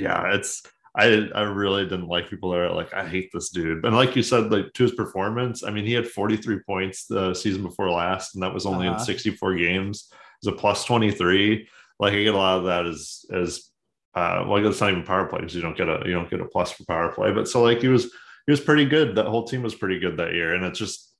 [0.00, 0.62] yeah, it's
[0.96, 3.84] I I really didn't like people that are like I hate this dude.
[3.84, 7.34] And like you said, like to his performance, I mean, he had 43 points the
[7.34, 8.98] season before last, and that was only uh-huh.
[8.98, 10.12] in 64 games.
[10.38, 11.68] It's a plus 23.
[11.98, 13.70] Like I get a lot of that as as
[14.14, 16.40] uh well, it's not even power play because you don't get a you don't get
[16.40, 17.32] a plus for power play.
[17.32, 18.04] But so like he was
[18.46, 19.14] he was pretty good.
[19.14, 21.14] That whole team was pretty good that year, and it's just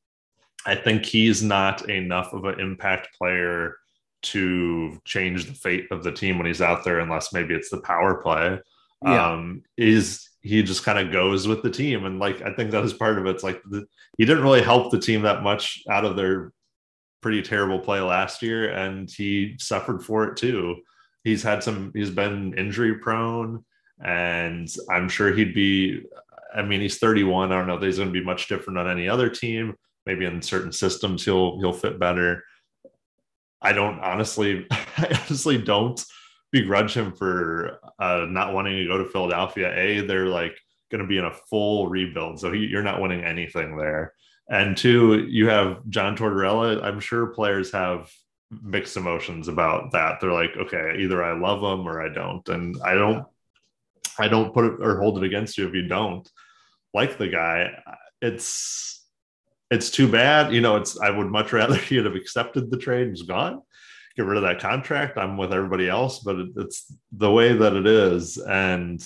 [0.67, 3.77] I think he's not enough of an impact player
[4.23, 7.81] to change the fate of the team when he's out there, unless maybe it's the
[7.83, 8.59] power play.
[9.05, 9.33] Yeah.
[9.33, 12.85] Um, is he just kind of goes with the team, and like I think that
[12.85, 13.31] is part of it.
[13.31, 13.87] It's like the,
[14.19, 16.53] he didn't really help the team that much out of their
[17.21, 20.77] pretty terrible play last year, and he suffered for it too.
[21.25, 21.93] He's had some.
[21.95, 23.65] He's been injury prone,
[24.03, 26.03] and I'm sure he'd be.
[26.55, 27.53] I mean, he's 31.
[27.53, 29.77] I don't know if he's going to be much different on any other team.
[30.07, 32.45] Maybe in certain systems, he'll he'll fit better.
[33.63, 36.03] I don't honestly, I honestly don't
[36.51, 39.73] begrudge him for uh, not wanting to go to Philadelphia.
[39.77, 40.59] A, they're like
[40.91, 44.15] going to be in a full rebuild, so he, you're not winning anything there.
[44.49, 46.83] And two, you have John Tortorella.
[46.83, 48.11] I'm sure players have
[48.51, 50.21] mixed emotions about that.
[50.21, 53.27] They're like, okay, either I love him or I don't, and I don't.
[54.19, 56.29] I don't put it or hold it against you if you don't
[56.93, 57.71] like the guy.
[58.21, 59.07] It's
[59.71, 60.53] it's too bad.
[60.53, 63.63] You know, it's I would much rather he'd have accepted the trade and was gone
[64.21, 65.17] get rid of that contract.
[65.17, 68.39] I'm with everybody else, but it, it's the way that it is.
[68.39, 69.03] And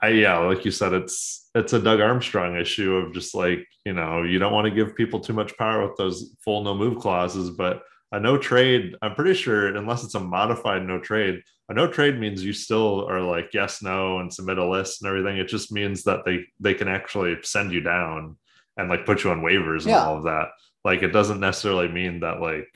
[0.00, 3.92] I, yeah, like you said, it's, it's a Doug Armstrong issue of just like, you
[3.92, 6.98] know, you don't want to give people too much power with those full no move
[6.98, 11.74] clauses, but a no trade, I'm pretty sure, unless it's a modified no trade, a
[11.74, 15.38] no trade means you still are like yes, no, and submit a list and everything.
[15.38, 18.36] It just means that they they can actually send you down
[18.76, 20.04] and like put you on waivers and yeah.
[20.04, 20.50] all of that.
[20.84, 22.68] Like it doesn't necessarily mean that like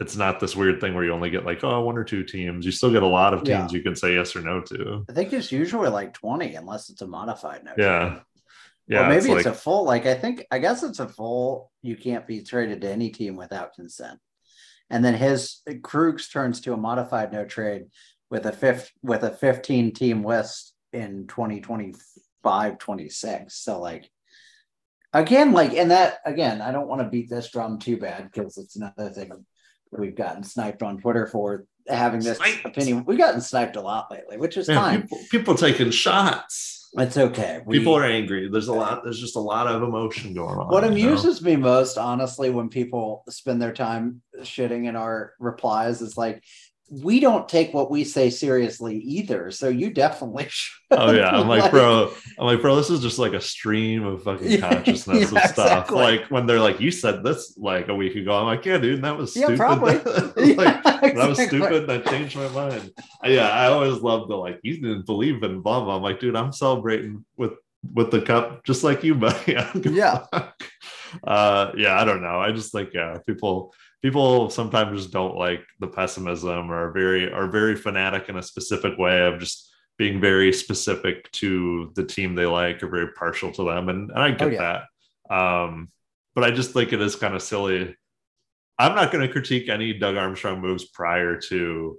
[0.00, 2.66] it's not this weird thing where you only get like oh one or two teams.
[2.66, 3.76] You still get a lot of teams yeah.
[3.76, 5.04] you can say yes or no to.
[5.08, 7.74] I think it's usually like twenty, unless it's a modified no.
[7.78, 8.20] Yeah,
[8.88, 9.06] yeah.
[9.06, 9.84] Or maybe it's, it's like, a full.
[9.84, 11.70] Like I think I guess it's a full.
[11.82, 14.18] You can't be traded to any team without consent.
[14.90, 17.86] And then his Krug's turns to a modified no trade
[18.30, 23.54] with a fifth with a 15 team list in 2025 26.
[23.54, 24.10] So like
[25.12, 28.58] again, like and that again, I don't want to beat this drum too bad because
[28.58, 29.30] it's another thing
[29.98, 32.64] we've gotten sniped on Twitter for having this sniped.
[32.64, 33.04] opinion.
[33.04, 35.02] We've gotten sniped a lot lately, which is fine.
[35.02, 36.90] People, people taking shots.
[36.96, 37.60] It's okay.
[37.66, 38.48] We, people are angry.
[38.48, 39.02] There's a lot.
[39.02, 40.68] There's just a lot of emotion going on.
[40.68, 41.50] What amuses know?
[41.50, 46.44] me most, honestly, when people spend their time shitting in our replies, is like
[46.90, 49.50] we don't take what we say seriously either.
[49.50, 50.74] So you definitely should.
[50.90, 54.04] Oh yeah, I'm like, like, bro, I'm like, bro, this is just like a stream
[54.04, 55.66] of fucking consciousness yeah, of stuff.
[55.66, 55.96] Exactly.
[55.96, 58.36] Like when they're like, you said this like a week ago.
[58.36, 59.44] I'm like, yeah, dude, that was stupid.
[59.54, 59.94] Yeah, probably.
[59.94, 60.04] like,
[60.36, 61.12] yeah, exactly.
[61.12, 61.86] that was stupid.
[61.86, 62.90] That changed my mind.
[63.24, 65.96] Yeah, I always love the like, you didn't believe in blah blah.
[65.96, 67.52] I'm like, dude, I'm celebrating with
[67.92, 69.56] with the cup just like you, buddy.
[69.90, 70.26] yeah.
[71.24, 72.38] uh, yeah, I don't know.
[72.38, 77.32] I just think yeah, people people sometimes just don't like the pessimism or are very
[77.32, 82.34] are very fanatic in a specific way of just being very specific to the team
[82.34, 84.82] they like or very partial to them, and, and I get oh, yeah.
[85.30, 85.34] that.
[85.34, 85.88] Um,
[86.34, 87.96] but I just think it is kind of silly.
[88.78, 91.96] I'm not going to critique any Doug Armstrong moves prior to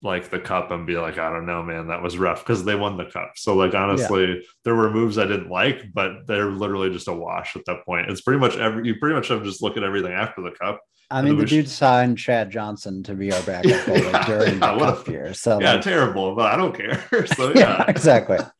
[0.00, 2.76] like the cup and be like, I don't know, man, that was rough because they
[2.76, 3.32] won the cup.
[3.34, 4.40] So like honestly, yeah.
[4.64, 8.08] there were moves I didn't like, but they're literally just a wash at that point.
[8.10, 10.52] It's pretty much every you pretty much have to just look at everything after the
[10.52, 10.80] cup.
[11.10, 14.78] I mean, the dude signed Chad Johnson to be our backup yeah, during yeah, the
[14.78, 15.32] cup year.
[15.32, 17.26] So yeah, like, terrible, but I don't care.
[17.34, 18.36] so yeah, exactly.
[18.36, 18.52] But,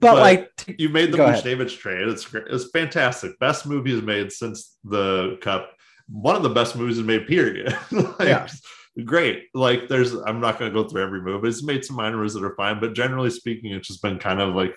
[0.00, 2.08] but, like you made the Bush Davis trade.
[2.08, 2.44] It's great.
[2.48, 3.38] It's fantastic.
[3.38, 5.70] Best movie he's made since the cup.
[6.08, 7.76] One of the best movies he's made, period.
[7.90, 8.48] like, yeah
[9.02, 9.48] great.
[9.54, 11.42] Like there's, I'm not going to go through every move.
[11.42, 14.18] But it's made some minor moves that are fine, but generally speaking, it's just been
[14.18, 14.74] kind of like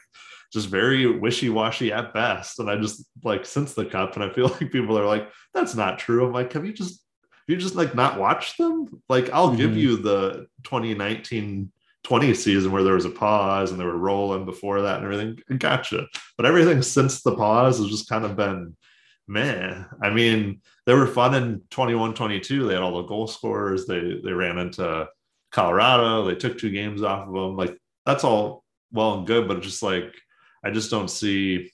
[0.51, 2.59] just very wishy-washy at best.
[2.59, 5.75] And I just like since the cup, and I feel like people are like, that's
[5.75, 6.25] not true.
[6.25, 7.03] I'm like, have you just
[7.47, 9.01] you just like not watch them?
[9.09, 9.57] Like I'll mm-hmm.
[9.57, 11.71] give you the 2019
[12.03, 15.57] 20 season where there was a pause and they were rolling before that and everything.
[15.57, 16.07] Gotcha.
[16.37, 18.77] But everything since the pause has just kind of been
[19.27, 22.65] man, I mean, they were fun in 21 22.
[22.65, 23.85] They had all the goal scorers.
[23.85, 25.07] They they ran into
[25.51, 26.25] Colorado.
[26.25, 27.57] They took two games off of them.
[27.57, 30.15] Like that's all well and good, but just like
[30.63, 31.71] I just don't see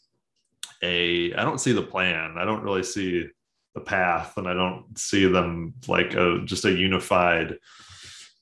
[0.82, 2.36] a I don't see the plan.
[2.38, 3.28] I don't really see
[3.76, 7.58] the path, and I don't see them like a just a unified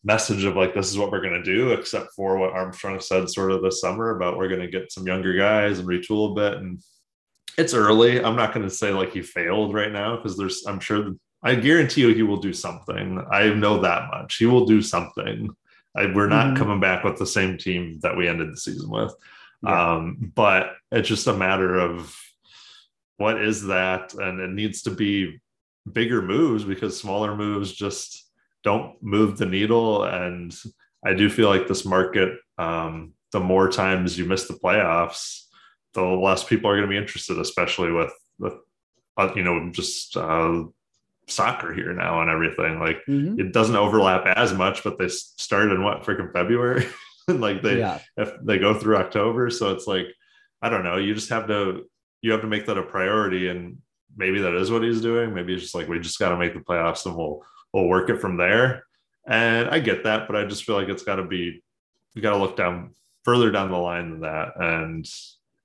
[0.04, 3.30] message of like this is what we're going to do except for what armstrong said
[3.30, 6.34] sort of this summer about we're going to get some younger guys and retool a
[6.34, 6.82] bit and
[7.58, 8.24] it's early.
[8.24, 11.14] I'm not going to say like he failed right now because there's, I'm sure,
[11.44, 13.24] I guarantee you he will do something.
[13.32, 14.38] I know that much.
[14.38, 15.50] He will do something.
[15.96, 16.58] I, we're not mm-hmm.
[16.58, 19.14] coming back with the same team that we ended the season with.
[19.64, 19.94] Yeah.
[19.94, 22.16] Um, but it's just a matter of
[23.22, 24.14] what is that?
[24.14, 25.40] And it needs to be
[25.92, 28.26] bigger moves because smaller moves just
[28.64, 30.04] don't move the needle.
[30.04, 30.54] And
[31.06, 35.44] I do feel like this market, um, the more times you miss the playoffs,
[35.94, 38.54] the less people are going to be interested, especially with with
[39.18, 40.64] uh, you know just uh,
[41.28, 42.80] soccer here now and everything.
[42.80, 43.40] Like mm-hmm.
[43.40, 46.88] it doesn't overlap as much, but they started in what freaking February,
[47.28, 48.00] like they yeah.
[48.18, 50.08] if they go through October, so it's like
[50.62, 50.98] I don't know.
[50.98, 51.86] You just have to
[52.22, 53.78] you have to make that a priority, and
[54.16, 55.34] maybe that is what he's doing.
[55.34, 58.10] Maybe it's just like we just got to make the playoffs, and we'll we'll work
[58.10, 58.86] it from there.
[59.28, 61.64] And I get that, but I just feel like it's got to be
[62.14, 62.92] you got to look down
[63.24, 65.06] further down the line than that, and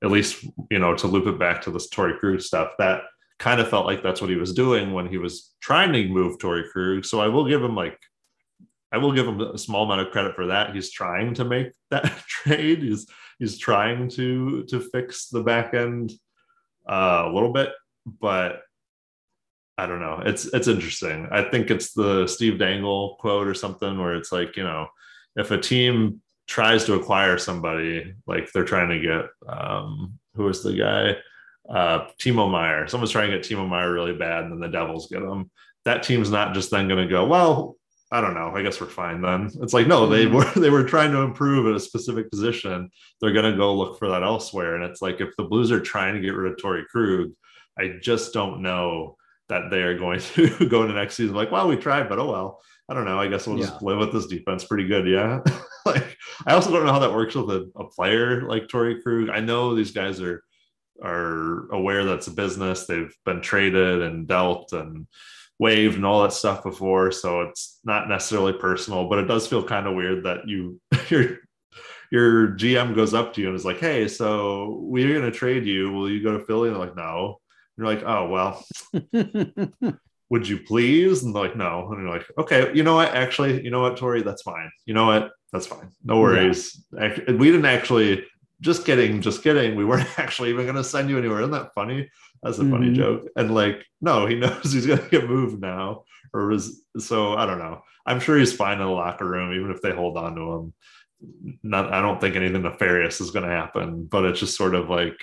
[0.03, 3.03] at least you know to loop it back to this Torey Krug stuff that
[3.39, 6.39] kind of felt like that's what he was doing when he was trying to move
[6.39, 7.05] Torey Krug.
[7.05, 7.99] So I will give him like
[8.93, 10.75] I will give him a small amount of credit for that.
[10.75, 12.83] He's trying to make that trade.
[12.83, 13.07] He's
[13.39, 16.13] he's trying to to fix the back end
[16.89, 17.71] uh, a little bit,
[18.21, 18.63] but
[19.79, 20.23] I don't know.
[20.25, 21.29] It's it's interesting.
[21.31, 24.87] I think it's the Steve Dangle quote or something where it's like you know
[25.37, 30.63] if a team tries to acquire somebody, like they're trying to get um, who is
[30.63, 31.17] the guy?
[31.69, 32.87] Uh, Timo Meier.
[32.87, 35.51] Someone's trying to get Timo Meier really bad, and then the Devils get him.
[35.85, 37.77] That team's not just then going to go, well,
[38.17, 38.53] I don't know.
[38.55, 39.51] I guess we're fine then.
[39.61, 40.37] It's like no, they mm-hmm.
[40.37, 42.91] were they were trying to improve at a specific position.
[43.21, 44.75] They're going to go look for that elsewhere.
[44.75, 47.33] And it's like if the Blues are trying to get rid of Torey Krug,
[47.79, 49.17] I just don't know
[49.51, 52.31] that they are going to go into next season like, well, we tried, but oh
[52.31, 52.61] well.
[52.89, 53.19] I don't know.
[53.19, 53.79] I guess we'll just yeah.
[53.83, 55.09] live with this defense pretty good.
[55.09, 55.41] Yeah.
[55.85, 59.29] like I also don't know how that works with a, a player like Torey Krug.
[59.29, 60.43] I know these guys are
[61.03, 62.87] are aware that's a business.
[62.87, 65.07] They've been traded and dealt and
[65.59, 67.13] waived and all that stuff before.
[67.13, 71.39] So it's not necessarily personal, but it does feel kind of weird that you your
[72.13, 75.93] your GM goes up to you and is like, Hey, so we're gonna trade you.
[75.93, 76.69] Will you go to Philly?
[76.69, 77.41] And they're like, No.
[77.77, 78.65] And you're like, oh well.
[80.29, 81.23] would you please?
[81.23, 81.89] And they're like, no.
[81.91, 83.15] And you're like, okay, you know what?
[83.15, 84.71] Actually, you know what, Torey, that's fine.
[84.85, 85.31] You know what?
[85.53, 85.91] That's fine.
[86.05, 86.85] No worries.
[86.93, 87.17] Yeah.
[87.33, 88.27] We didn't actually,
[88.61, 89.77] just kidding, just kidding.
[89.77, 91.41] We weren't actually even going to send you anywhere.
[91.41, 92.11] Isn't that funny?
[92.43, 92.73] That's a mm-hmm.
[92.73, 93.29] funny joke.
[93.37, 96.05] And like, no, he knows he's going to get moved now.
[96.33, 97.83] Or was, so I don't know.
[98.05, 100.75] I'm sure he's fine in the locker room, even if they hold on to him.
[101.63, 104.91] Not, I don't think anything nefarious is going to happen, but it's just sort of
[104.91, 105.19] like,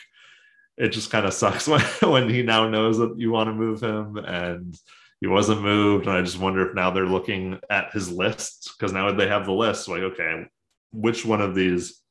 [0.77, 3.81] it just kind of sucks when, when he now knows that you want to move
[3.81, 4.75] him and
[5.21, 6.07] he wasn't moved.
[6.07, 9.45] And I just wonder if now they're looking at his list because now they have
[9.45, 10.45] the list like, okay,
[10.91, 12.02] which one of these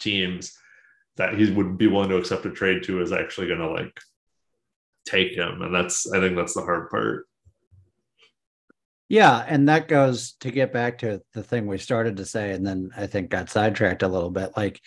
[0.00, 0.56] teams
[1.16, 3.98] that he would be willing to accept a trade to is actually going to like
[5.06, 5.62] take him.
[5.62, 7.26] And that's, I think that's the hard part.
[9.08, 12.66] Yeah, and that goes to get back to the thing we started to say, and
[12.66, 14.52] then I think got sidetracked a little bit.
[14.56, 14.80] Like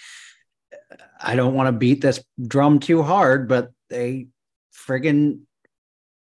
[1.22, 4.30] I don't want to beat this drum too hard, but they
[4.88, 5.42] friggin'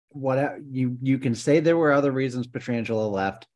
[0.10, 3.48] what you you can say there were other reasons Pietrangelo left.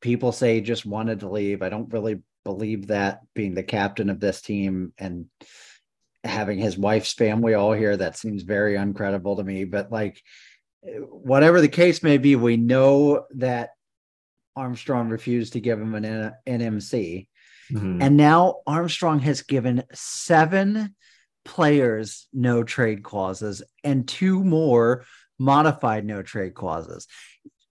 [0.00, 1.62] People say he just wanted to leave.
[1.62, 5.26] I don't really believe that being the captain of this team and
[6.22, 9.64] having his wife's family all here that seems very uncredible to me.
[9.64, 10.22] But like
[11.10, 13.70] whatever the case may be we know that
[14.54, 17.26] armstrong refused to give him an nmc
[17.72, 18.00] mm-hmm.
[18.00, 20.94] and now armstrong has given seven
[21.44, 25.04] players no trade clauses and two more
[25.38, 27.08] modified no trade clauses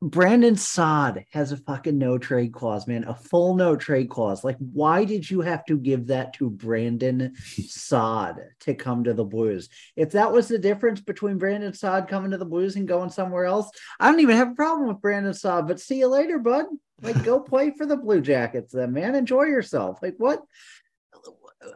[0.01, 4.43] Brandon Saad has a fucking no trade clause, man, a full no trade clause.
[4.43, 9.23] Like, why did you have to give that to Brandon Saad to come to the
[9.23, 9.69] Blues?
[9.95, 13.45] If that was the difference between Brandon Saad coming to the Blues and going somewhere
[13.45, 13.69] else,
[13.99, 16.65] I don't even have a problem with Brandon Saad, but see you later, bud.
[17.01, 19.15] Like, go play for the Blue Jackets then, man.
[19.15, 19.99] Enjoy yourself.
[20.01, 20.41] Like, what?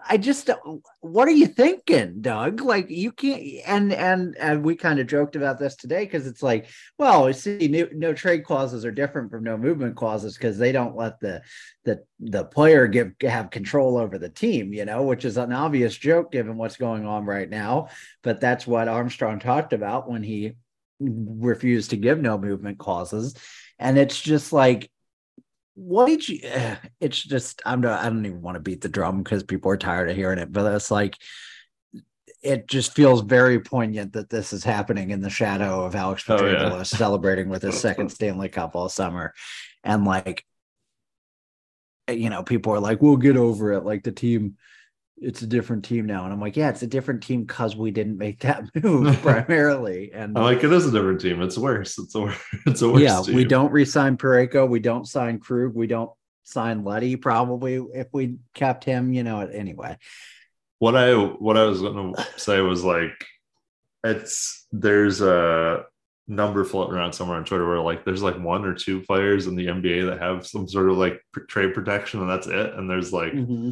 [0.08, 0.50] I just
[1.02, 2.62] what are you thinking, Doug?
[2.62, 6.44] Like you can't and and and we kind of joked about this today because it's
[6.44, 10.72] like, well, see, no, no, trade clauses are different from no movement clauses because they
[10.72, 11.42] don't let the
[11.86, 15.96] the the player give have control over the team, you know, which is an obvious
[15.96, 17.88] joke given what's going on right now.
[18.22, 20.54] But that's what Armstrong talked about when he
[21.00, 23.36] refused to give no movement clauses.
[23.80, 24.92] And it's just like
[25.80, 28.90] what did you eh, it's just i'm not i don't even want to beat the
[28.90, 31.16] drum because people are tired of hearing it but it's like
[32.44, 36.72] it just feels very poignant that this is happening in the shadow of alex Pietrangelo
[36.72, 36.84] oh, yeah.
[36.84, 39.34] celebrating with his second stanley cup all summer
[39.86, 40.46] and like
[42.10, 44.58] you know people are like we'll get over it like the team
[45.22, 46.24] it's a different team now.
[46.24, 50.12] And I'm like, yeah, it's a different team because we didn't make that move primarily.
[50.14, 51.42] And I'm like, it is a different team.
[51.42, 51.98] It's worse.
[51.98, 52.34] It's a
[52.66, 53.02] it's a worse.
[53.02, 53.36] Yeah, team.
[53.36, 54.68] we don't resign Parayko.
[54.68, 55.74] We don't sign Krug.
[55.74, 56.12] We don't
[56.44, 57.16] sign Leddy.
[57.16, 59.98] probably if we kept him, you know, anyway.
[60.80, 63.26] What I what I was gonna say was like
[64.04, 65.84] it's there's a
[66.26, 69.56] number floating around somewhere on Twitter where like there's like one or two players in
[69.56, 72.74] the NBA that have some sort of like trade protection and that's it.
[72.76, 73.72] And there's like mm-hmm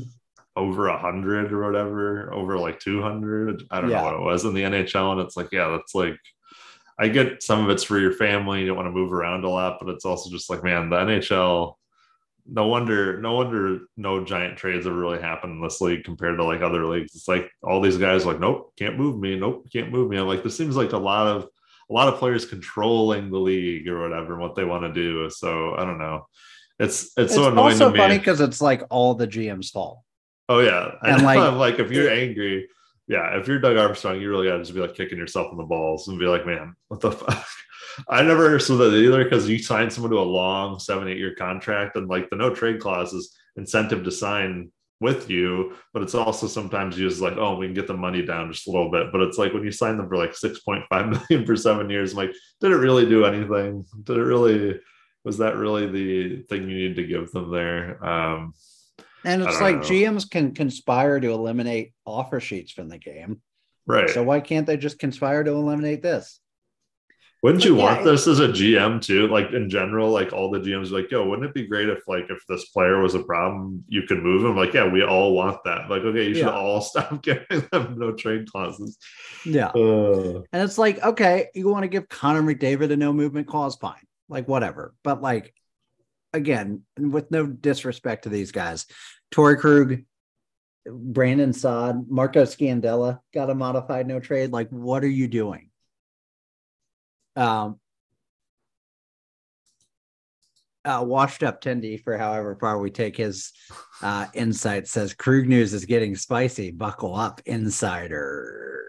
[0.57, 3.63] over a hundred or whatever, over like 200.
[3.69, 3.97] I don't yeah.
[3.97, 5.11] know what it was in the NHL.
[5.13, 6.17] And it's like, yeah, that's like,
[6.99, 8.61] I get some of it's for your family.
[8.61, 10.97] You don't want to move around a lot, but it's also just like, man, the
[10.97, 11.75] NHL,
[12.49, 16.43] no wonder, no wonder no giant trades have really happened in this league compared to
[16.43, 17.13] like other leagues.
[17.13, 19.37] It's like all these guys like, nope, can't move me.
[19.37, 20.17] Nope, can't move me.
[20.17, 21.47] I'm like, this seems like a lot of,
[21.89, 25.29] a lot of players controlling the league or whatever, and what they want to do.
[25.29, 26.25] So I don't know.
[26.79, 27.73] It's it's, it's so annoying.
[27.73, 29.99] Also funny because it's like all the GM's fault.
[30.49, 32.67] Oh yeah, and like, I'm like if you're angry,
[33.07, 35.57] yeah, if you're Doug Armstrong, you really got to just be like kicking yourself in
[35.57, 37.47] the balls and be like, man, what the fuck.
[38.09, 41.33] I never understood that either because you sign someone to a long seven, eight year
[41.33, 46.15] contract and like the no trade clause is incentive to sign with you, but it's
[46.15, 49.11] also sometimes used like, oh, we can get the money down just a little bit.
[49.11, 50.89] But it's like when you sign them for like 6.5
[51.29, 52.31] million for seven years, I'm like,
[52.61, 53.85] did it really do anything?
[54.03, 54.79] Did it really,
[55.23, 58.03] was that really the thing you need to give them there?
[58.03, 58.53] Um,
[59.27, 59.81] and it's like know.
[59.81, 63.41] GMs can conspire to eliminate offer sheets from the game.
[63.85, 64.09] Right.
[64.09, 66.39] So why can't they just conspire to eliminate this?
[67.43, 69.27] Wouldn't you want this as a GM too?
[69.27, 72.25] Like in general, like all the GMs like, yo, wouldn't it be great if like
[72.29, 74.55] if this player was a problem, you could move him?
[74.55, 75.89] Like, yeah, we all want that.
[75.89, 76.57] Like, okay, you should yeah.
[76.57, 78.97] all stop giving them no trade clauses.
[79.45, 79.67] Yeah.
[79.67, 83.75] Uh, and it's like, okay, you want to give Connor McDavid a no movement clause,
[83.75, 83.95] fine.
[84.29, 84.95] Like whatever.
[85.03, 85.53] But like
[86.33, 88.85] again, with no disrespect to these guys,
[89.31, 90.01] Torey Krug,
[90.85, 94.51] Brandon Saad, Marco Scandella got a modified no trade.
[94.51, 95.69] Like, what are you doing?
[97.35, 97.79] Um,
[100.87, 103.51] uh, washed up Tendy for however far we take his
[104.01, 106.71] uh, insight says Krug news is getting spicy.
[106.71, 108.83] Buckle up, insider.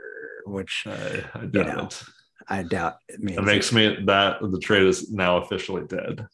[0.46, 2.02] Which I, I doubt you know, it.
[2.48, 6.26] I doubt it, it makes me that the trade is now officially dead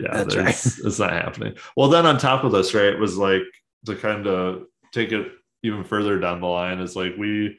[0.00, 0.48] yeah, That's right.
[0.86, 1.54] it's not happening.
[1.76, 3.42] Well, then on top of this, right, it was like
[3.86, 5.32] to kind of take it
[5.62, 7.58] even further down the line is like we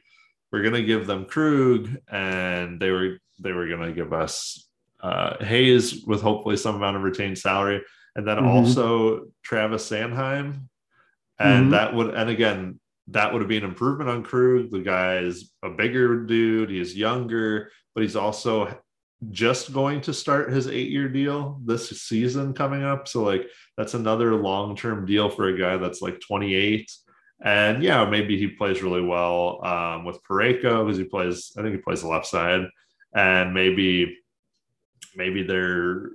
[0.52, 4.68] we're gonna give them Krug, and they were they were gonna give us
[5.00, 7.82] uh, Hayes with hopefully some amount of retained salary,
[8.16, 8.48] and then mm-hmm.
[8.48, 10.62] also Travis Sanheim,
[11.38, 11.70] and mm-hmm.
[11.70, 14.70] that would and again that would be an improvement on Krug.
[14.70, 18.78] The guy is a bigger dude, he's younger, but he's also
[19.30, 23.06] just going to start his eight year deal this season coming up.
[23.06, 23.46] So, like,
[23.76, 26.90] that's another long term deal for a guy that's like 28.
[27.42, 31.74] And yeah, maybe he plays really well um, with Parayko because he plays, I think
[31.74, 32.66] he plays the left side.
[33.14, 34.18] And maybe,
[35.16, 36.10] maybe they're,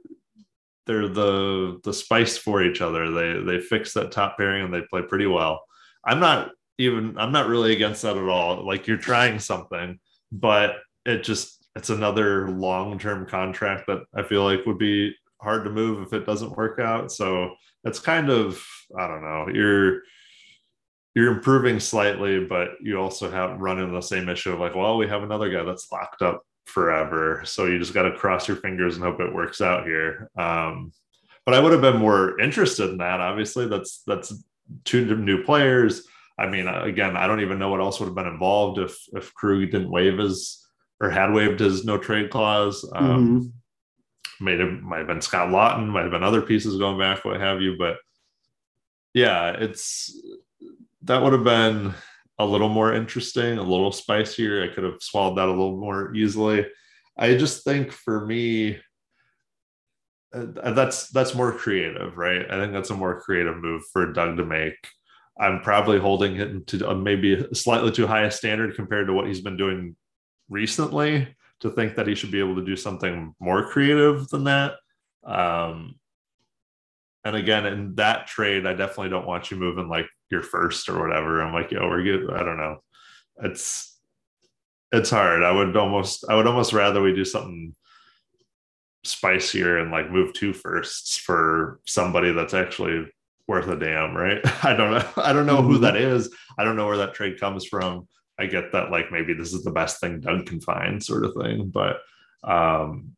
[0.86, 3.12] they're the the spice for each other.
[3.12, 5.64] They they fix that top pairing and they play pretty well.
[6.04, 8.66] I'm not even I'm not really against that at all.
[8.66, 10.00] Like you're trying something,
[10.32, 10.76] but
[11.06, 15.70] it just it's another long term contract that I feel like would be hard to
[15.70, 17.12] move if it doesn't work out.
[17.12, 18.66] So it's kind of
[18.98, 19.48] I don't know.
[19.54, 20.02] You're
[21.16, 24.98] you're improving slightly, but you also have run into the same issue of like, well,
[24.98, 27.42] we have another guy that's locked up forever.
[27.46, 30.30] So you just got to cross your fingers and hope it works out here.
[30.38, 30.92] Um,
[31.46, 33.22] but I would have been more interested in that.
[33.22, 34.34] Obviously, that's that's
[34.84, 36.06] two new players.
[36.38, 39.34] I mean, again, I don't even know what else would have been involved if if
[39.36, 40.65] Krug didn't waive his
[41.02, 42.90] or had waived his no trade clause.
[42.94, 44.46] Um, mm-hmm.
[44.46, 47.40] Made it might have been Scott Laughton, might have been other pieces going back, what
[47.40, 47.78] have you.
[47.78, 47.98] But
[49.14, 50.14] yeah, it's
[51.04, 51.94] that would have been
[52.38, 54.64] a little more interesting, a little spicier.
[54.64, 56.66] I could have swallowed that a little more easily.
[57.18, 58.78] I just think for me,
[60.34, 62.46] uh, that's that's more creative, right?
[62.50, 64.76] I think that's a more creative move for Doug to make.
[65.40, 69.28] I'm probably holding it to uh, maybe slightly too high a standard compared to what
[69.28, 69.96] he's been doing
[70.50, 74.74] recently to think that he should be able to do something more creative than that.
[75.24, 75.96] Um,
[77.24, 81.00] and again, in that trade, I definitely don't want you moving like your first or
[81.00, 81.42] whatever.
[81.42, 82.32] I'm like, yo, we're good.
[82.32, 82.84] I don't know.
[83.44, 84.00] It's
[84.92, 85.44] it's hard.
[85.44, 87.76] I would almost I would almost rather we do something
[89.04, 93.08] spicier and like move two firsts for somebody that's actually
[93.48, 94.40] worth a damn, right?
[94.64, 95.10] I don't know.
[95.18, 95.84] I don't know who mm-hmm.
[95.84, 96.34] that is.
[96.58, 98.08] I don't know where that trade comes from.
[98.40, 101.34] I get that like maybe this is the best thing Doug can find, sort of
[101.34, 101.70] thing.
[101.70, 101.98] But
[102.44, 103.16] um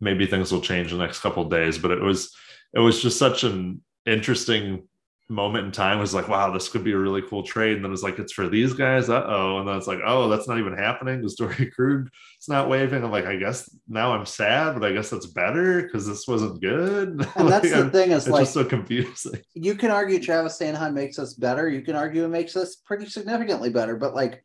[0.00, 1.78] maybe things will change the next couple days.
[1.78, 2.34] But it was
[2.74, 4.88] it was just such an interesting
[5.28, 7.76] moment in time was like, wow, this could be a really cool trade.
[7.76, 9.08] And then it's like, it's for these guys.
[9.08, 9.58] Uh oh.
[9.58, 11.20] And then it's like, oh, that's not even happening.
[11.20, 13.02] The story Krug it's not waving.
[13.02, 16.60] I'm like, I guess now I'm sad, but I guess that's better because this wasn't
[16.60, 17.26] good.
[17.36, 19.40] And like, that's the I'm, thing is it's like just so confusing.
[19.54, 21.68] You can argue Travis Sanheim makes us better.
[21.68, 24.44] You can argue it makes us pretty significantly better, but like,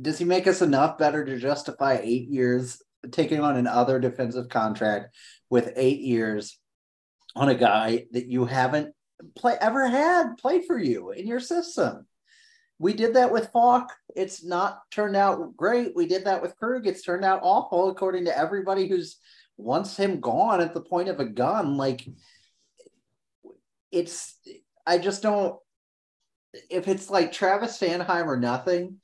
[0.00, 2.82] does he make us enough better to justify eight years
[3.12, 5.14] taking on another defensive contract
[5.48, 6.58] with eight years
[7.34, 8.94] on a guy that you haven't
[9.36, 12.06] play ever had play for you in your system.
[12.78, 13.90] We did that with Falk.
[14.14, 15.96] It's not turned out great.
[15.96, 16.86] We did that with Krug.
[16.86, 19.16] It's turned out awful, according to everybody who's
[19.56, 21.76] wants him gone at the point of a gun.
[21.76, 22.06] Like
[23.90, 24.38] it's
[24.86, 25.58] I just don't
[26.70, 28.98] if it's like Travis Sanheim or nothing,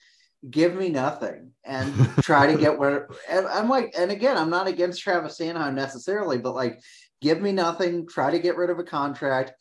[0.48, 4.68] give me nothing and try to get where and I'm like, and again, I'm not
[4.68, 6.78] against Travis Sanheim necessarily, but like
[7.20, 9.52] give me nothing, try to get rid of a contract,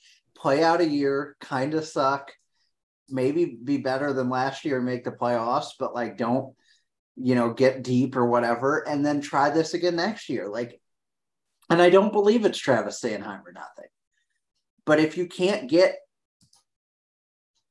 [0.42, 2.32] play out a year, kind of suck,
[3.10, 6.56] maybe be better than last year and make the playoffs, but like don't,
[7.16, 10.50] you know, get deep or whatever, and then try this again next year.
[10.50, 10.82] Like,
[11.70, 13.90] and I don't believe it's Travis Sanheim or nothing.
[14.86, 15.96] But if you can't get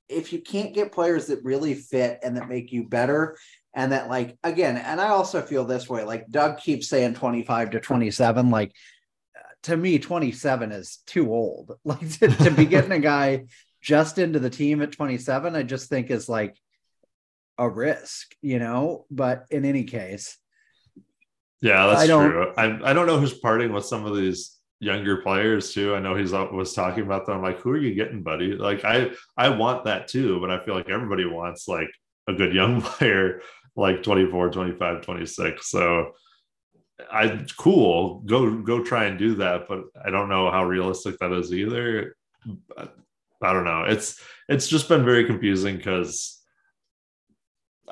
[0.08, 3.36] if you can't get players that really fit and that make you better
[3.74, 7.70] and that like again and i also feel this way like doug keeps saying 25
[7.70, 8.72] to 27 like
[9.64, 11.76] to me, 27 is too old.
[11.84, 13.46] Like to, to be getting a guy
[13.80, 16.56] just into the team at 27, I just think is like
[17.58, 19.06] a risk, you know.
[19.10, 20.36] But in any case,
[21.60, 22.52] yeah, that's I true.
[22.56, 25.94] I I don't know who's parting with some of these younger players too.
[25.94, 27.42] I know he's was talking about them.
[27.42, 28.54] like, who are you getting, buddy?
[28.54, 31.90] Like, I I want that too, but I feel like everybody wants like
[32.26, 33.42] a good young player,
[33.76, 35.70] like 24, 25, 26.
[35.70, 36.12] So
[37.12, 41.32] I cool, go go try and do that, but I don't know how realistic that
[41.32, 42.16] is either.
[42.76, 43.84] I don't know.
[43.84, 46.40] It's it's just been very confusing because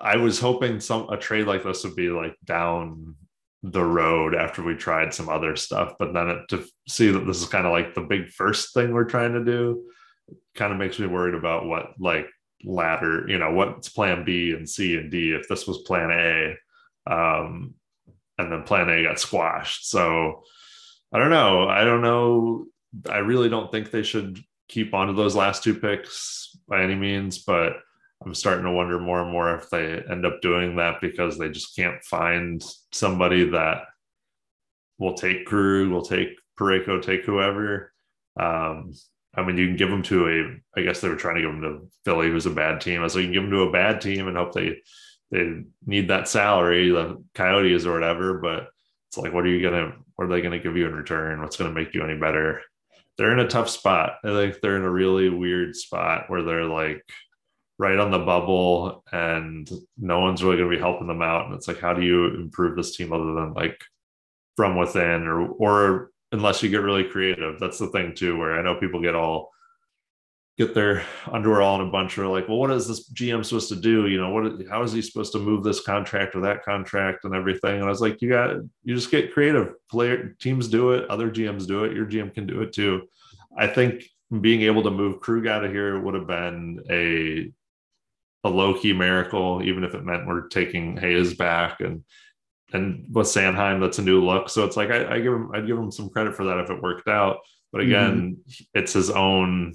[0.00, 3.16] I was hoping some a trade like this would be like down
[3.62, 7.40] the road after we tried some other stuff, but then it, to see that this
[7.40, 9.82] is kind of like the big first thing we're trying to do,
[10.54, 12.28] kind of makes me worried about what like
[12.64, 17.12] ladder, you know, what's plan B and C and D if this was plan A.
[17.12, 17.74] Um,
[18.38, 19.90] and then plan A got squashed.
[19.90, 20.42] So
[21.12, 21.68] I don't know.
[21.68, 22.66] I don't know.
[23.08, 26.94] I really don't think they should keep on to those last two picks by any
[26.94, 27.74] means, but
[28.24, 31.48] I'm starting to wonder more and more if they end up doing that because they
[31.48, 32.62] just can't find
[32.92, 33.82] somebody that
[34.98, 37.92] will take Krug, will take Parayko, take whoever.
[38.38, 38.92] Um,
[39.34, 41.50] I mean, you can give them to a, I guess they were trying to give
[41.50, 43.08] them to Philly, who's a bad team.
[43.08, 44.80] So you can give them to a bad team and hope they
[45.30, 48.68] they need that salary, the coyotes or whatever, but
[49.08, 51.40] it's like, what are you gonna what are they gonna give you in return?
[51.40, 52.62] What's gonna make you any better?
[53.16, 54.14] They're in a tough spot.
[54.24, 57.02] I think they're in a really weird spot where they're like
[57.78, 61.46] right on the bubble and no one's really gonna be helping them out.
[61.46, 63.80] And it's like, how do you improve this team other than like
[64.56, 67.60] from within or or unless you get really creative?
[67.60, 69.50] That's the thing too, where I know people get all
[70.58, 72.18] get their underwear all in a bunch.
[72.18, 74.08] Are like, well, what is this GM supposed to do?
[74.08, 74.68] You know, what?
[74.68, 77.76] How is he supposed to move this contract or that contract and everything?
[77.76, 79.74] And I was like, you got, you just get creative.
[79.88, 81.94] Player teams do it, other GMs do it.
[81.94, 83.02] Your GM can do it too.
[83.56, 84.04] I think
[84.40, 87.52] being able to move Krug out of here would have been a
[88.44, 92.04] a low key miracle, even if it meant we're taking Hayes back and
[92.72, 94.50] and with Sanheim, that's a new look.
[94.50, 96.70] So it's like I, I give him I'd give him some credit for that if
[96.70, 97.38] it worked out.
[97.72, 98.78] But again, mm-hmm.
[98.78, 99.74] it's his own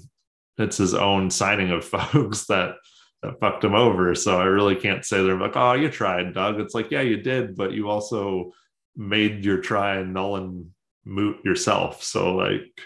[0.58, 2.76] it's his own signing of folks that
[3.24, 4.14] that fucked him over.
[4.14, 6.60] So I really can't say they're like, oh, you tried, Doug.
[6.60, 8.52] It's like, yeah, you did, but you also
[8.96, 10.70] made your try null and
[11.04, 12.02] moot yourself.
[12.02, 12.80] So like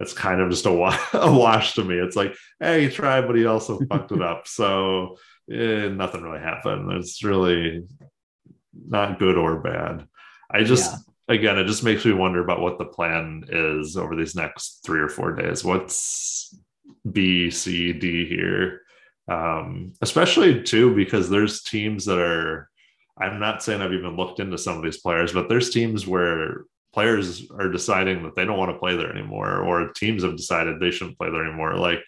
[0.00, 1.96] it's kind of just a, wa- a wash to me.
[1.96, 4.46] It's like, hey, he tried, but he also fucked it up.
[4.46, 5.16] So
[5.50, 6.92] eh, nothing really happened.
[6.92, 7.84] It's really
[8.86, 10.06] not good or bad.
[10.50, 10.92] I just
[11.28, 11.34] yeah.
[11.34, 15.00] again, it just makes me wonder about what the plan is over these next three
[15.00, 15.64] or four days.
[15.64, 16.56] What's
[17.10, 18.82] B, C, D here?
[19.28, 22.70] Um, especially too because there's teams that are.
[23.16, 26.64] I'm not saying I've even looked into some of these players, but there's teams where
[26.92, 30.80] players are deciding that they don't want to play there anymore, or teams have decided
[30.80, 31.76] they shouldn't play there anymore.
[31.76, 32.00] Like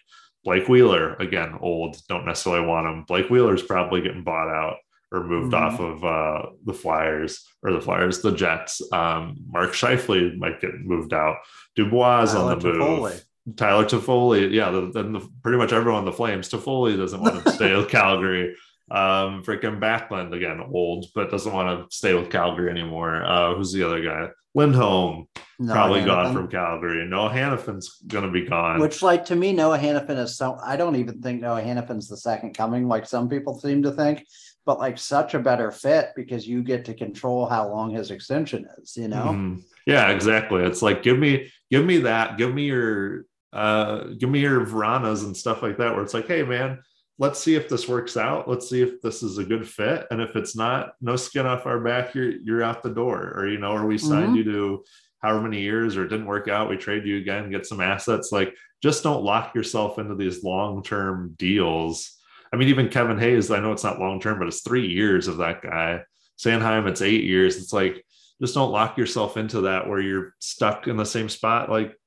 [0.43, 3.03] Blake Wheeler, again, old, don't necessarily want him.
[3.03, 4.77] Blake Wheeler's probably getting bought out
[5.11, 5.75] or moved mm-hmm.
[5.75, 8.81] off of uh, the Flyers or the Flyers, the Jets.
[8.91, 11.37] Um, Mark Scheifele might get moved out.
[11.75, 13.25] Dubois Tyler on the move.
[13.55, 16.49] Tyler Toffoli, yeah, then the, pretty much everyone the Flames.
[16.49, 18.55] Toffoli doesn't want to stay with Calgary.
[18.89, 23.23] Um, freaking Backlund again, old, but doesn't want to stay with Calgary anymore.
[23.25, 24.29] Uh, who's the other guy?
[24.55, 25.27] Lindholm,
[25.59, 26.05] Noah probably Hanifin.
[26.05, 27.05] gone from Calgary.
[27.05, 28.79] Noah Hanifin's going to be gone.
[28.79, 30.57] Which, like, to me, Noah Hanifin is so.
[30.63, 34.25] I don't even think Noah Hanifin's the second coming, like some people seem to think,
[34.65, 38.67] but like such a better fit because you get to control how long his extension
[38.79, 39.25] is, you know?
[39.25, 39.59] Mm-hmm.
[39.85, 40.63] Yeah, exactly.
[40.63, 42.37] It's like, give me, give me that.
[42.37, 43.25] Give me your,
[43.57, 46.79] uh, give me your Vranas and stuff like that, where it's like, hey, man,
[47.17, 48.47] let's see if this works out.
[48.47, 50.05] Let's see if this is a good fit.
[50.11, 53.33] And if it's not, no skin off our back, you're you're out the door.
[53.35, 54.35] Or you know, or we signed mm-hmm.
[54.35, 54.83] you to
[55.23, 58.31] however many years, or it didn't work out, we trade you again, get some assets.
[58.31, 58.53] Like
[58.83, 62.15] just don't lock yourself into these long-term deals.
[62.53, 65.27] I mean, even Kevin Hayes, I know it's not long term, but it's three years
[65.27, 66.03] of that guy.
[66.37, 67.57] Sanheim, it's eight years.
[67.57, 68.05] It's like
[68.39, 71.97] just don't lock yourself into that where you're stuck in the same spot like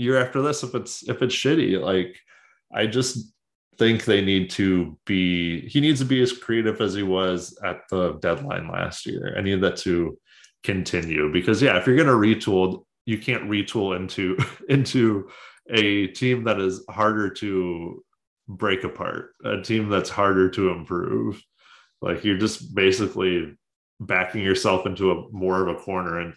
[0.00, 1.80] year after this if it's if it's shitty.
[1.80, 2.18] Like
[2.74, 3.32] I just
[3.78, 7.82] think they need to be he needs to be as creative as he was at
[7.90, 9.34] the deadline last year.
[9.36, 10.18] I need that to
[10.64, 14.36] continue because yeah, if you're gonna retool, you can't retool into
[14.68, 15.28] into
[15.70, 18.02] a team that is harder to
[18.48, 21.42] break apart, a team that's harder to improve.
[22.02, 23.54] Like you're just basically
[24.00, 26.34] backing yourself into a more of a corner and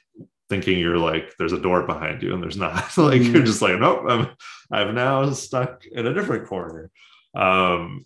[0.53, 3.33] thinking you're like there's a door behind you and there's not like mm.
[3.33, 4.27] you're just like nope I'm
[4.71, 6.91] I'm now stuck in a different corner
[7.35, 8.05] um,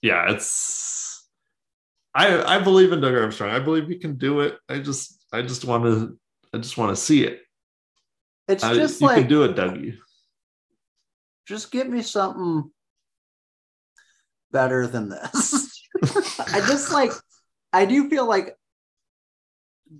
[0.00, 1.28] yeah, it's
[2.14, 3.50] I I believe in Doug Armstrong.
[3.50, 4.58] I believe he can do it.
[4.68, 6.18] I just I just want to
[6.52, 7.40] I just want to see it.
[8.48, 9.96] It's I, just you like can do it, Dougie.
[11.46, 12.70] Just give me something
[14.50, 15.88] better than this.
[16.52, 17.12] I just like
[17.72, 18.56] I do feel like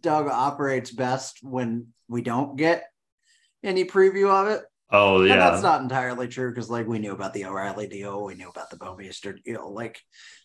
[0.01, 2.85] Doug operates best when we don't get
[3.63, 4.63] any preview of it.
[4.91, 8.25] Oh yeah, and that's not entirely true because like we knew about the O'Reilly deal,
[8.25, 9.73] we knew about the Bouwmeester deal.
[9.73, 9.99] Like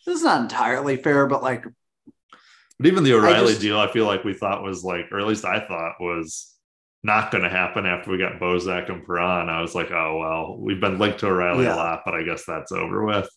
[0.05, 1.65] this is not entirely fair, but like,
[2.79, 5.19] but even the O'Reilly I just, deal, I feel like we thought was like, or
[5.19, 6.53] at least I thought was
[7.03, 9.49] not going to happen after we got Bozak and Perron.
[9.49, 11.75] I was like, oh well, we've been linked to O'Reilly yeah.
[11.75, 13.29] a lot, but I guess that's over with.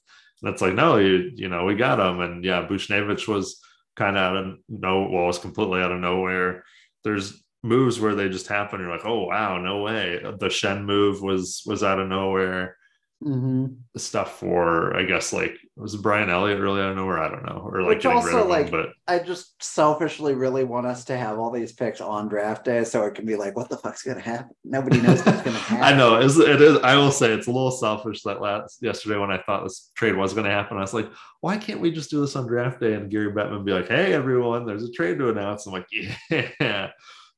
[0.42, 3.60] And it's like, no, you you know, we got him, and yeah, Buchnevich was
[3.96, 6.64] kind of out of no, well, it's completely out of nowhere.
[7.04, 8.80] There's moves where they just happen.
[8.80, 10.20] You're like, oh wow, no way.
[10.22, 12.76] The Schenn move was was out of nowhere.
[13.22, 13.66] Mm-hmm.
[13.92, 17.18] The stuff for I guess like was Brian Elliott really out of nowhere?
[17.18, 17.68] I don't know.
[17.70, 21.50] Or like Which also like but I just selfishly really want us to have all
[21.50, 24.56] these picks on draft day so it can be like, what the fuck's gonna happen?
[24.64, 25.82] Nobody knows what's gonna happen.
[25.84, 26.78] I know it's, it is.
[26.78, 30.16] I will say it's a little selfish that last yesterday when I thought this trade
[30.16, 30.78] was gonna happen.
[30.78, 31.10] I was like,
[31.42, 34.14] why can't we just do this on draft day and Gary Bettman be like, hey
[34.14, 35.66] everyone, there's a trade to announce?
[35.66, 35.86] I'm like,
[36.60, 36.90] yeah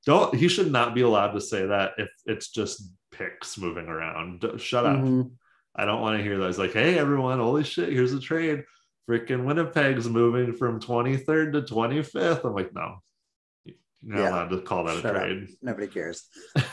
[0.05, 4.45] don't he should not be allowed to say that if it's just picks moving around.
[4.57, 4.99] Shut up.
[4.99, 5.29] Mm-hmm.
[5.75, 6.59] I don't want to hear those.
[6.59, 8.65] Like, hey everyone, holy shit, here's a trade.
[9.09, 12.45] Freaking Winnipeg's moving from 23rd to 25th.
[12.45, 12.99] I'm like, no,
[13.65, 14.29] you're not yeah.
[14.31, 15.43] allowed to call that Shut a trade.
[15.45, 15.49] Up.
[15.61, 16.29] Nobody cares.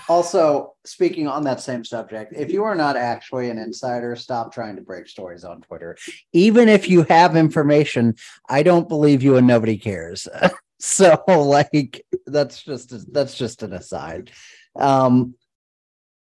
[0.10, 4.76] also, speaking on that same subject, if you are not actually an insider, stop trying
[4.76, 5.98] to break stories on Twitter.
[6.34, 8.16] Even if you have information,
[8.48, 10.28] I don't believe you and nobody cares.
[10.80, 14.32] so like that's just that's just an aside
[14.78, 15.36] um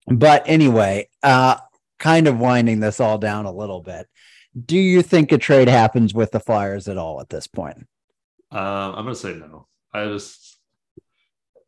[0.06, 1.56] but anyway uh
[1.98, 4.06] kind of winding this all down a little bit.
[4.64, 7.86] Do you think a trade happens with the Flyers at all at this point?
[8.52, 9.66] Uh, I'm gonna say no.
[9.92, 10.58] I just,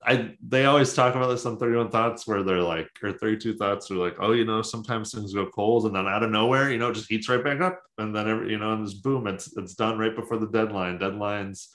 [0.03, 3.89] I they always talk about this on 31 Thoughts where they're like, or 32 Thoughts,
[3.89, 6.79] they're like, oh, you know, sometimes things go cold and then out of nowhere, you
[6.79, 9.26] know, it just heats right back up, and then every, you know, and this boom,
[9.26, 10.99] it's it's done right before the deadline.
[10.99, 11.68] Deadlines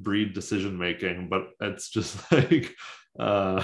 [0.00, 2.74] breed decision making, but it's just like,
[3.18, 3.62] uh,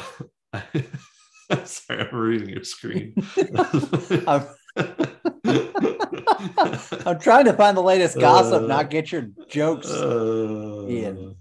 [1.65, 3.15] sorry, I'm reading your screen.
[4.27, 4.47] I'm,
[7.07, 11.37] I'm trying to find the latest gossip, uh, not get your jokes uh, in.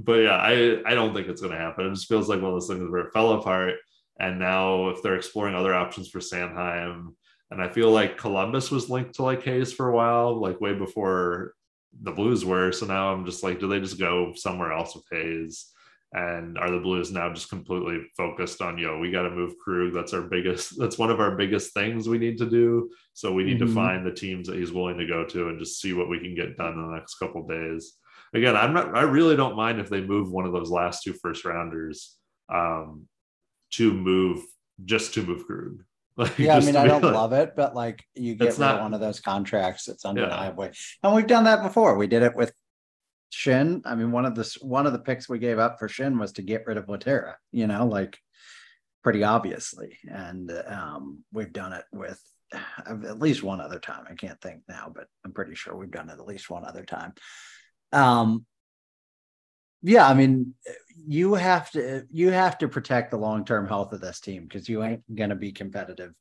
[0.00, 1.86] But yeah, I, I don't think it's going to happen.
[1.86, 3.74] It just feels like one of those things where it fell apart.
[4.20, 7.14] And now, if they're exploring other options for Sanheim,
[7.50, 10.74] and I feel like Columbus was linked to like Hayes for a while, like way
[10.74, 11.54] before
[12.02, 12.72] the Blues were.
[12.72, 15.72] So now I'm just like, do they just go somewhere else with Hayes?
[16.12, 19.92] And are the blues now just completely focused on yo we got to move Krug
[19.92, 23.44] that's our biggest that's one of our biggest things we need to do so we
[23.44, 23.66] need mm-hmm.
[23.66, 26.18] to find the teams that he's willing to go to and just see what we
[26.18, 27.94] can get done in the next couple days
[28.32, 31.12] again i'm not i really don't mind if they move one of those last two
[31.12, 32.16] first rounders
[32.52, 33.06] um
[33.70, 34.42] to move
[34.84, 35.82] just to move Krug
[36.18, 38.92] like, yeah, I mean, I don't like, love it, but like you get not, one
[38.92, 40.66] of those contracts, it's undeniably.
[40.66, 40.72] Yeah.
[41.04, 41.96] And we've done that before.
[41.96, 42.52] We did it with
[43.32, 43.82] Schenn.
[43.84, 46.32] I mean, one of the one of the picks we gave up for Schenn was
[46.32, 48.18] to get rid of Lehtera, you know, like
[49.02, 49.98] pretty obviously.
[50.10, 52.20] And um, we've done it with
[52.86, 54.04] at least one other time.
[54.10, 56.84] I can't think now, but I'm pretty sure we've done it at least one other
[56.84, 57.12] time.
[57.92, 58.46] Um,
[59.82, 60.54] yeah, I mean,
[61.06, 64.68] you have to you have to protect the long term health of this team because
[64.68, 66.12] you ain't going to be competitive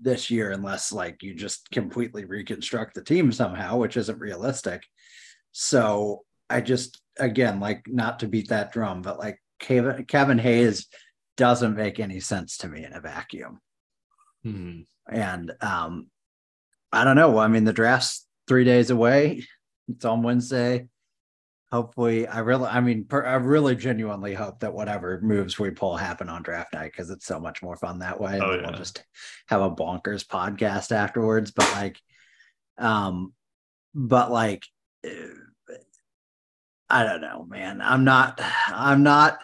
[0.00, 4.82] this year unless like you just completely reconstruct the team somehow, which isn't realistic.
[5.52, 10.86] So I just again like not to beat that drum, but like Kevin, Kevin Hayes
[11.36, 13.60] doesn't make any sense to me in a vacuum.
[14.42, 14.80] Hmm.
[15.08, 16.08] And um,
[16.92, 17.38] I don't know.
[17.38, 19.44] I mean, the draft's three days away.
[19.88, 20.88] It's on Wednesday.
[21.72, 25.96] Hopefully, I really, I mean, per, I really genuinely hope that whatever moves we pull
[25.96, 28.38] happen on draft night because it's so much more fun that way.
[28.40, 28.68] Oh, yeah.
[28.68, 29.04] We'll just
[29.48, 31.50] have a bonkers podcast afterwards.
[31.50, 31.98] But like,
[32.78, 33.32] um,
[33.92, 34.62] but like,
[36.94, 37.80] I don't know, man.
[37.82, 39.38] I'm not, I'm not,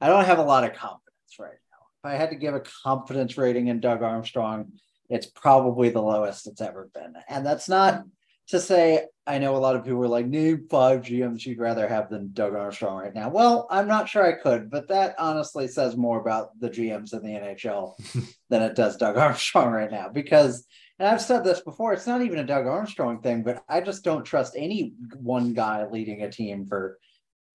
[0.00, 2.10] I don't have a lot of confidence right now.
[2.10, 4.72] If I had to give a confidence rating in Doug Armstrong,
[5.10, 7.12] it's probably the lowest it's ever been.
[7.28, 8.04] And that's not
[8.48, 11.86] to say I know a lot of people are like, name five GMs you'd rather
[11.86, 13.28] have than Doug Armstrong right now.
[13.28, 17.22] Well, I'm not sure I could, but that honestly says more about the GMs in
[17.22, 17.94] the NHL
[18.50, 20.66] than it does Doug Armstrong right now because
[20.98, 24.04] and I've said this before, it's not even a Doug Armstrong thing, but I just
[24.04, 26.96] don't trust any one guy leading a team for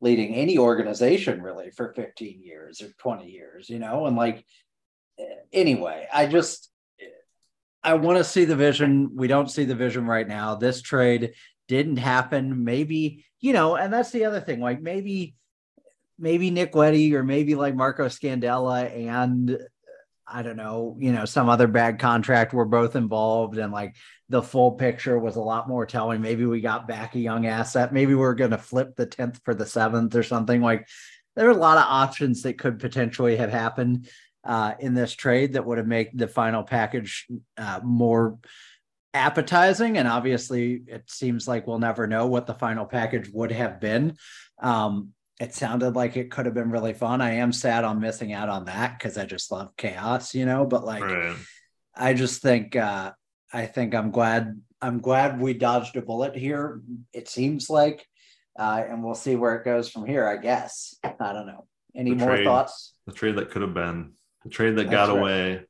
[0.01, 4.05] leading any organization really for 15 years or 20 years, you know?
[4.05, 4.43] And like,
[5.17, 5.23] eh,
[5.53, 6.69] anyway, I just,
[7.83, 9.11] I want to see the vision.
[9.15, 10.55] We don't see the vision right now.
[10.55, 11.33] This trade
[11.67, 12.63] didn't happen.
[12.63, 14.59] Maybe, you know, and that's the other thing.
[14.59, 15.35] Like maybe,
[16.19, 19.57] maybe Nick Leddy or maybe like Marco Scandella and
[20.29, 23.95] I don't know, you know, some other bad contract were both involved and like
[24.27, 26.21] the full picture was a lot more telling.
[26.21, 27.93] Maybe we got back a young asset.
[27.93, 30.87] Maybe we are going to flip the 10th for the seventh or something like
[31.37, 34.09] there are a lot of options that could potentially have happened
[34.47, 37.27] uh, in this trade that would have made the final package
[37.57, 38.39] uh, more
[39.13, 39.97] appetizing.
[39.97, 44.15] And obviously, it seems like we'll never know what the final package would have been.
[44.59, 47.19] Um, it sounded like it could have been really fun.
[47.19, 50.65] I am sad on missing out on that because I just love chaos, you know.
[50.65, 51.35] But like, right.
[51.93, 53.11] I just think uh,
[53.53, 56.81] I think I'm glad I'm glad we dodged a bullet here.
[57.13, 58.07] It seems like,
[58.57, 60.25] uh, and we'll see where it goes from here.
[60.25, 61.67] I guess I don't know.
[61.93, 62.93] Any the more trade, thoughts?
[63.05, 64.13] The trade that could have been
[64.47, 65.19] the trade that That's got right.
[65.19, 65.61] away.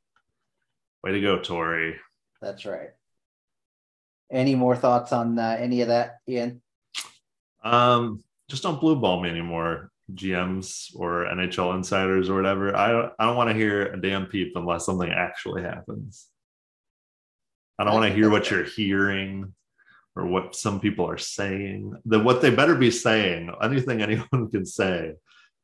[1.04, 1.96] Way to go, Torey.
[2.42, 2.90] That's right.
[4.32, 6.62] Any more thoughts on uh, any of that, Ian?
[7.64, 13.14] Um, just don't blue ball me anymore gms or nhl insiders or whatever i don't,
[13.20, 16.28] I don't want to hear a damn peep unless something actually happens
[17.78, 19.54] i don't want to hear what you're hearing
[20.16, 24.66] or what some people are saying the what they better be saying anything anyone can
[24.66, 25.12] say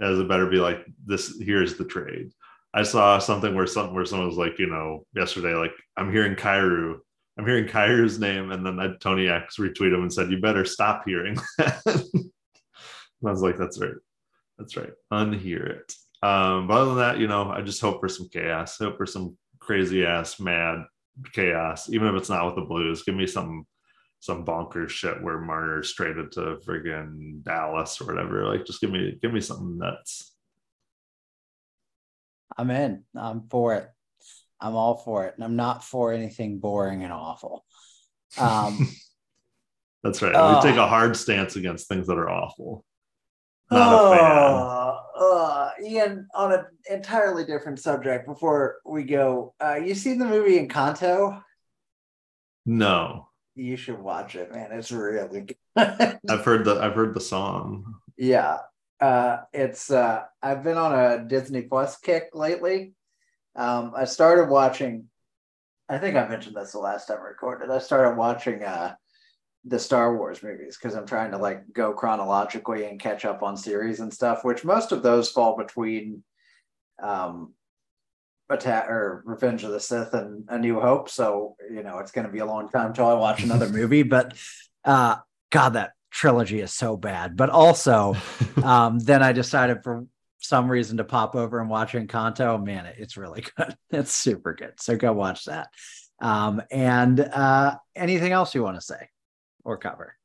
[0.02, 2.34] is it better be like this here's the trade
[2.74, 6.36] i saw something where some where someone was like you know yesterday like i'm hearing
[6.36, 7.00] Kyrou
[7.38, 11.04] I'm hearing Kyrou's name, and then Tony X retweeted him and said, "You better stop
[11.06, 11.82] hearing that."
[13.26, 13.94] I was like, that's right.
[14.58, 14.92] That's right.
[15.12, 15.94] Unhear it.
[16.22, 18.80] Um, but other than that, you know, I just hope for some chaos.
[18.80, 20.84] I hope for some crazy ass mad
[21.32, 23.04] chaos, even if it's not with the Blues.
[23.04, 23.66] Give me some
[24.20, 28.46] some bonkers shit where Marner's traded to friggin' Dallas or whatever.
[28.46, 30.33] Like, just give me give me something nuts.
[32.58, 33.04] I'm in.
[33.16, 33.90] I'm for it.
[34.60, 37.66] I'm all for it, and I'm not for anything boring and awful.
[38.40, 38.90] Um,
[40.04, 40.34] That's right.
[40.36, 40.56] Oh.
[40.56, 42.86] we take a hard stance against things that are awful.
[43.72, 44.22] Not a fan.
[44.22, 48.28] uh, uh, Ian, on an entirely different subject.
[48.28, 51.42] Before we go, uh, you seen the movie Encanto?
[52.66, 54.72] No, You should watch it, man.
[54.72, 55.58] It's really good.
[55.76, 57.96] I've heard the I've heard the song.
[58.16, 58.60] Yeah.
[59.04, 62.94] Uh it's uh I've been on a Disney Plus kick lately.
[63.54, 65.10] Um I started watching
[65.90, 67.70] I think I mentioned this the last time I recorded.
[67.70, 68.96] I started watching uh
[69.66, 73.58] the Star Wars movies because I'm trying to like go chronologically and catch up on
[73.58, 76.24] series and stuff, which most of those fall between
[77.02, 77.54] um
[78.50, 81.10] attack or Revenge of the Sith and A New Hope.
[81.10, 84.04] So, you know, it's gonna be a long time till I watch another movie.
[84.04, 84.34] But
[84.86, 85.18] uh
[85.50, 87.36] God, that trilogy is so bad.
[87.36, 88.16] But also
[88.64, 90.06] um, then I decided for
[90.40, 92.64] some reason to pop over and watch Encanto.
[92.64, 93.76] Man, it- it's really good.
[93.92, 94.74] It's super good.
[94.80, 95.68] So go watch that.
[96.22, 99.10] Um, and uh, anything else you want to say
[99.66, 100.16] or cover?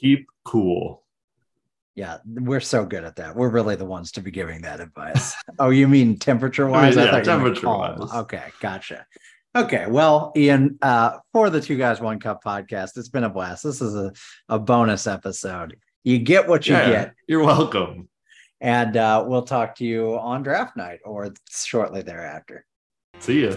[0.00, 1.02] Keep cool.
[1.94, 3.34] Yeah, we're so good at that.
[3.34, 5.34] We're really the ones to be giving that advice.
[5.58, 6.94] oh, you mean temperature wise?
[6.96, 8.12] yeah, temperature-wise.
[8.12, 9.06] Okay, gotcha.
[9.56, 13.62] Okay, well, Ian, uh, for the Two Guys One Cup podcast, it's been a blast.
[13.64, 14.12] This is a,
[14.50, 15.78] a bonus episode.
[16.04, 17.14] You get what you Yeah, get.
[17.26, 18.10] You're welcome.
[18.60, 22.66] and uh, we'll talk to you on draft night or shortly thereafter.
[23.20, 23.54] See ya.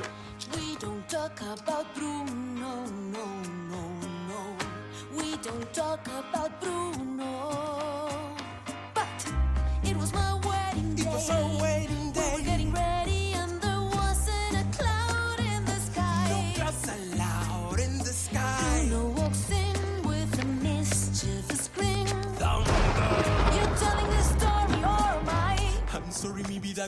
[0.56, 3.92] We don't talk about Bruno, no, no,
[4.30, 4.58] no.
[5.18, 8.00] We don't talk about Bruno.
[8.94, 9.34] But
[9.84, 11.04] it was my wedding day.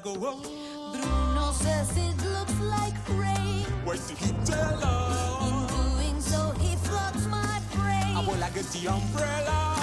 [0.04, 0.42] Sorry, maybe that go wrong.
[0.92, 3.66] Bruno says it looks like rain.
[3.84, 4.80] Why did he tell
[5.48, 8.16] In doing so, he floods my brain.
[8.16, 9.81] I will like the umbrella.